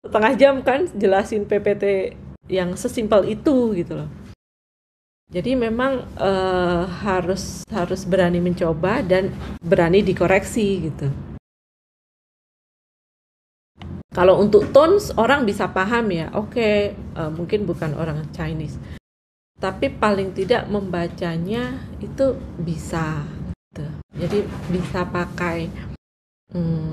[0.06, 2.16] setengah jam kan jelasin PPT
[2.50, 4.10] yang sesimpel itu gitu loh
[5.30, 9.30] jadi memang uh, harus harus berani mencoba dan
[9.62, 11.10] berani dikoreksi gitu
[14.10, 18.76] Kalau untuk tones orang bisa paham ya, oke okay, uh, mungkin bukan orang Chinese,
[19.62, 23.24] tapi paling tidak membacanya itu bisa.
[23.72, 23.86] Gitu.
[24.20, 24.40] Jadi
[24.74, 25.72] bisa pakai
[26.52, 26.92] hmm,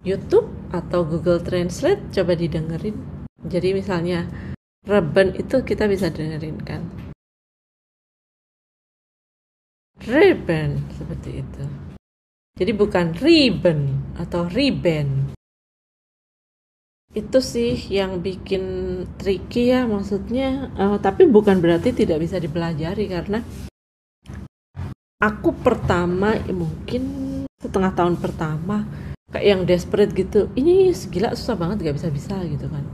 [0.00, 2.96] YouTube atau Google Translate, coba didengerin.
[3.44, 4.24] Jadi misalnya
[4.80, 6.80] Reben itu kita bisa dengerin kan.
[10.00, 11.64] Ribbon seperti itu.
[12.56, 13.80] Jadi bukan ribbon
[14.16, 15.36] atau ribbon
[17.10, 18.62] itu sih yang bikin
[19.18, 23.42] tricky ya maksudnya uh, tapi bukan berarti tidak bisa dipelajari karena
[25.18, 27.02] aku pertama ya mungkin
[27.58, 28.86] setengah tahun pertama
[29.30, 32.84] kayak yang desperate gitu ini segila susah banget gak bisa bisa gitu kan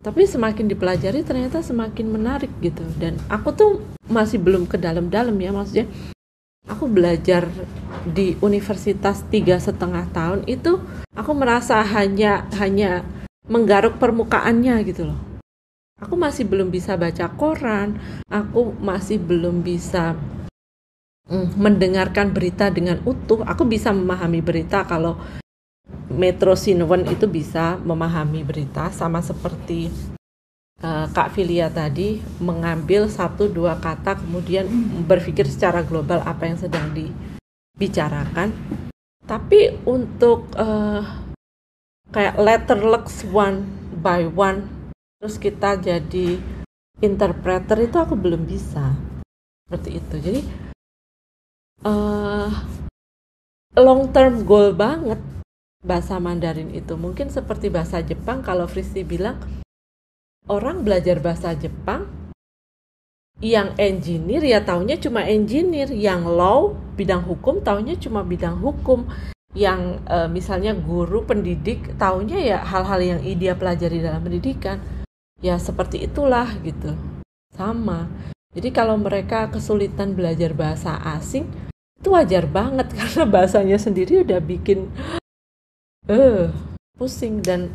[0.00, 3.72] tapi semakin dipelajari ternyata semakin menarik gitu dan aku tuh
[4.08, 5.86] masih belum ke dalam-dalam ya maksudnya
[6.66, 7.46] aku belajar
[8.08, 10.80] di universitas tiga setengah tahun itu
[11.12, 13.04] aku merasa hanya hanya
[13.50, 15.20] menggaruk permukaannya gitu loh.
[16.00, 18.00] Aku masih belum bisa baca koran,
[18.32, 20.16] aku masih belum bisa
[21.28, 23.44] mm, mendengarkan berita dengan utuh.
[23.44, 25.20] Aku bisa memahami berita kalau
[26.20, 29.88] Metro Sinwen itu bisa memahami berita sama seperti
[30.84, 34.68] uh, Kak Filia tadi mengambil satu dua kata kemudian
[35.08, 38.52] berpikir secara global apa yang sedang dibicarakan.
[39.24, 41.00] Tapi untuk uh,
[42.12, 43.64] kayak letter letterlux one
[43.96, 44.66] by one
[45.16, 46.36] terus kita jadi
[47.00, 48.92] interpreter itu aku belum bisa.
[49.64, 50.16] Seperti itu.
[50.20, 50.40] Jadi
[51.88, 52.50] uh,
[53.78, 55.39] long term goal banget
[55.80, 59.40] bahasa Mandarin itu mungkin seperti bahasa Jepang kalau Fristi bilang
[60.48, 62.20] orang belajar bahasa Jepang
[63.40, 69.08] yang engineer ya taunya cuma engineer yang law bidang hukum taunya cuma bidang hukum.
[69.50, 74.78] Yang uh, misalnya guru pendidik taunya ya hal-hal yang dia pelajari dalam pendidikan.
[75.42, 76.94] Ya seperti itulah gitu.
[77.56, 78.06] Sama.
[78.54, 81.48] Jadi kalau mereka kesulitan belajar bahasa asing
[81.98, 84.92] itu wajar banget karena bahasanya sendiri udah bikin
[86.10, 86.50] eh
[86.98, 87.38] pusing.
[87.38, 87.70] Dan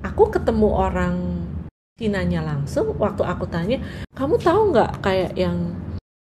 [0.00, 1.16] aku ketemu orang
[2.00, 3.76] Cinanya langsung waktu aku tanya
[4.16, 5.76] kamu tahu nggak kayak yang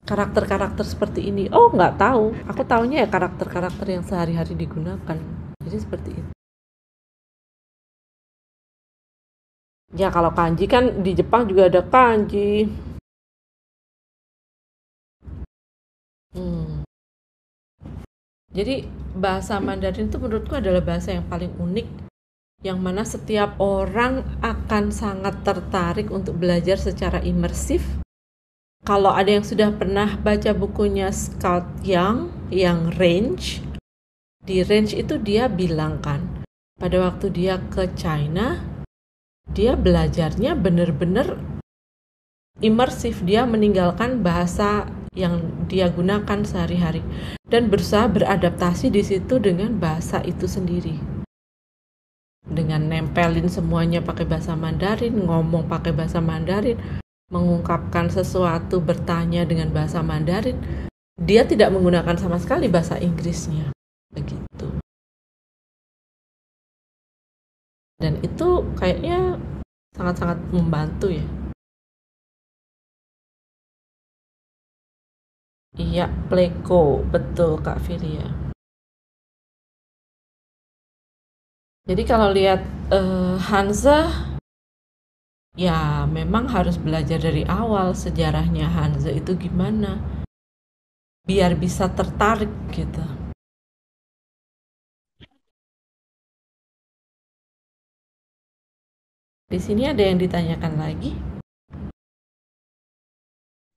[0.06, 1.50] karakter-karakter seperti ini?
[1.50, 2.30] Oh nggak tahu.
[2.46, 5.18] Aku tahunya ya karakter-karakter yang sehari-hari digunakan.
[5.66, 6.30] Jadi seperti itu.
[9.98, 12.70] Ya kalau kanji kan di Jepang juga ada kanji.
[16.30, 16.85] Hmm.
[18.56, 22.08] Jadi bahasa Mandarin itu menurutku adalah bahasa yang paling unik
[22.64, 27.84] yang mana setiap orang akan sangat tertarik untuk belajar secara imersif
[28.86, 33.58] kalau ada yang sudah pernah baca bukunya Scott Young yang Range,
[34.46, 36.46] di Range itu dia bilang kan,
[36.78, 38.62] pada waktu dia ke China,
[39.50, 41.34] dia belajarnya benar-benar
[42.62, 43.26] imersif.
[43.26, 44.86] Dia meninggalkan bahasa
[45.16, 47.00] yang dia gunakan sehari-hari
[47.48, 51.00] dan berusaha beradaptasi di situ dengan bahasa itu sendiri.
[52.46, 56.78] Dengan nempelin semuanya pakai bahasa Mandarin, ngomong pakai bahasa Mandarin,
[57.26, 60.54] mengungkapkan sesuatu bertanya dengan bahasa Mandarin,
[61.18, 63.74] dia tidak menggunakan sama sekali bahasa Inggrisnya.
[64.14, 64.68] Begitu.
[67.98, 68.48] Dan itu
[68.78, 69.40] kayaknya
[69.96, 71.26] sangat-sangat membantu ya.
[75.76, 78.24] Iya, pleko, betul Kak Filia.
[81.84, 84.08] Jadi kalau lihat uh, Hansa
[85.52, 90.00] ya memang harus belajar dari awal sejarahnya Hanze itu gimana
[91.28, 93.04] biar bisa tertarik gitu.
[99.46, 101.35] Di sini ada yang ditanyakan lagi.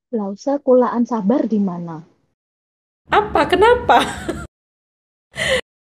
[0.09, 2.01] Lausa kulaan sabar di mana?
[3.13, 3.45] Apa?
[3.45, 4.01] Kenapa?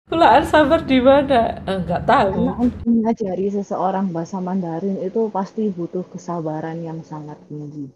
[0.08, 1.60] Kulaan sabar di mana?
[1.68, 2.48] Enggak tahu.
[2.48, 7.92] Karena untuk mengajari seseorang bahasa Mandarin itu pasti butuh kesabaran yang sangat tinggi.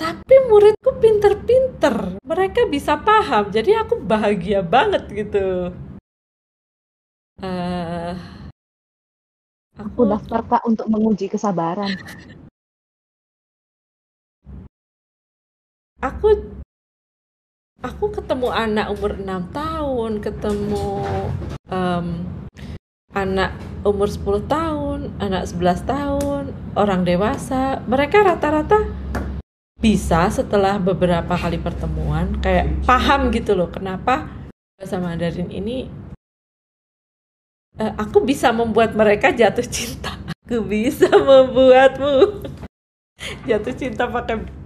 [0.00, 2.16] Tapi muridku pinter-pinter.
[2.24, 3.52] Mereka bisa paham.
[3.52, 5.68] Jadi aku bahagia banget gitu.
[7.44, 8.16] Uh,
[9.76, 11.92] aku, aku daftar kak untuk menguji kesabaran.
[16.00, 16.28] Aku
[17.80, 20.88] aku ketemu anak umur 6 tahun, ketemu
[21.70, 22.06] um,
[23.12, 26.42] anak umur 10 tahun, anak 11 tahun,
[26.76, 27.80] orang dewasa.
[27.88, 28.84] Mereka rata-rata
[29.76, 34.24] bisa setelah beberapa kali pertemuan kayak paham gitu loh kenapa
[34.80, 35.92] bahasa Mandarin ini
[37.76, 40.16] uh, aku bisa membuat mereka jatuh cinta.
[40.46, 42.40] Aku bisa membuatmu
[43.48, 44.65] jatuh cinta pakai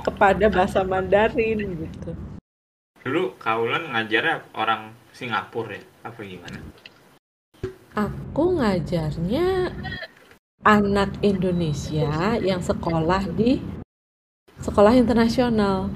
[0.00, 2.10] kepada bahasa Mandarin gitu.
[3.04, 5.84] Dulu Kaulan ngajar orang Singapura ya?
[6.02, 6.58] Apa gimana?
[7.96, 9.72] Aku ngajarnya
[10.66, 13.62] anak Indonesia yang sekolah di
[14.60, 15.92] sekolah internasional.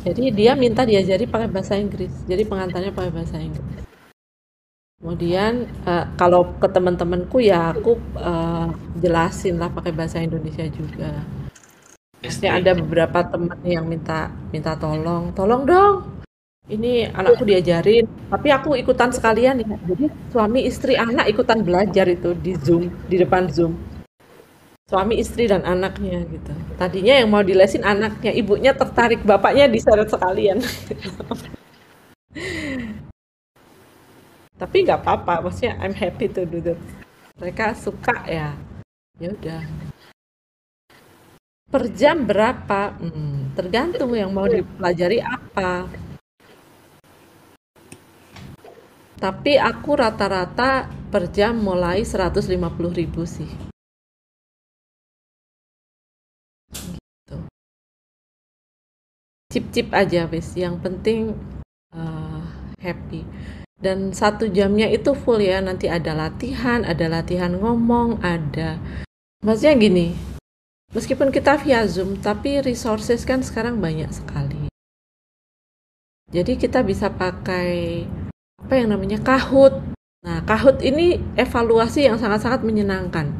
[0.00, 2.24] Jadi dia minta diajari pakai bahasa Inggris.
[2.24, 3.84] Jadi pengantarnya pakai bahasa Inggris.
[5.00, 8.68] Kemudian uh, kalau ke teman-temanku ya aku uh,
[9.00, 11.24] jelasin lah pakai bahasa Indonesia juga.
[12.20, 16.20] Ya ada beberapa teman yang minta minta tolong, tolong dong.
[16.68, 19.74] Ini anakku diajarin, tapi aku ikutan sekalian ya.
[19.88, 23.74] Jadi suami istri anak ikutan belajar itu di Zoom, di depan Zoom
[24.90, 26.50] suami istri dan anaknya gitu.
[26.74, 30.58] Tadinya yang mau dilesin anaknya, ibunya tertarik, bapaknya diseret sekalian.
[34.60, 36.76] Tapi nggak apa-apa, maksudnya I'm happy to do that.
[37.40, 38.52] Mereka suka ya,
[39.16, 39.64] ya udah.
[41.72, 42.92] Per jam berapa?
[43.00, 45.88] Hmm, tergantung yang mau dipelajari apa.
[49.16, 52.52] Tapi aku rata-rata per jam mulai 150
[52.92, 53.70] ribu sih.
[59.50, 61.34] cip-cip aja wis yang penting
[61.90, 62.38] uh,
[62.78, 63.26] happy
[63.80, 68.76] dan satu jamnya itu full ya nanti ada latihan ada latihan ngomong ada.
[69.40, 70.06] Maksudnya gini
[70.92, 74.68] meskipun kita via zoom tapi resources kan sekarang banyak sekali.
[76.30, 78.04] Jadi kita bisa pakai
[78.60, 79.74] apa yang namanya kahut
[80.20, 83.32] nah kahut ini evaluasi yang sangat-sangat menyenangkan.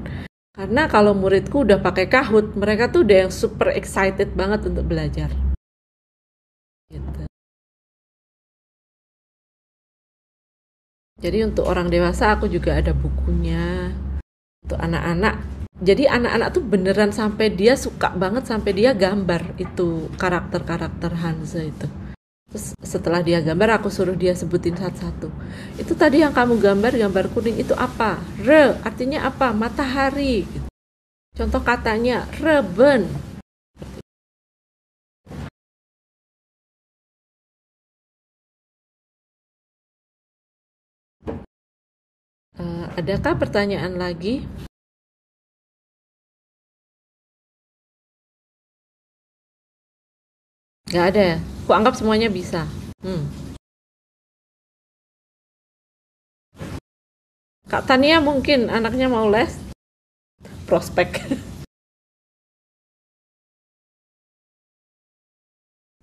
[0.56, 5.28] Karena kalau muridku udah pakai kahut mereka tuh udah yang super excited banget untuk belajar.
[6.90, 7.19] Gitu.
[11.20, 13.92] Jadi untuk orang dewasa aku juga ada bukunya.
[14.64, 15.36] Untuk anak-anak,
[15.80, 21.88] jadi anak-anak tuh beneran sampai dia suka banget sampai dia gambar itu karakter-karakter Hansa itu.
[22.50, 25.28] Terus setelah dia gambar aku suruh dia sebutin satu-satu.
[25.76, 28.16] Itu tadi yang kamu gambar gambar kuning itu apa?
[28.40, 29.52] Re artinya apa?
[29.52, 30.48] Matahari.
[31.36, 33.06] Contoh katanya reben
[42.60, 44.44] Uh, adakah pertanyaan lagi?
[50.92, 51.36] Gak ada ya?
[51.64, 52.68] Aku anggap semuanya bisa.
[53.00, 53.24] Hmm.
[57.64, 59.56] Kak Tania mungkin anaknya mau les
[60.68, 61.16] prospek.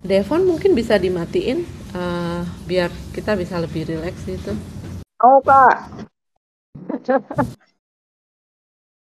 [0.02, 1.62] Devon mungkin bisa dimatiin
[1.94, 4.56] uh, biar kita bisa lebih rileks itu.
[5.22, 6.08] Oh kak,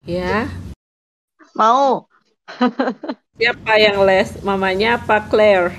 [0.04, 0.52] Ya.
[1.56, 2.12] Mau.
[3.40, 4.36] Siapa yang les?
[4.44, 5.72] Mamanya apa Claire?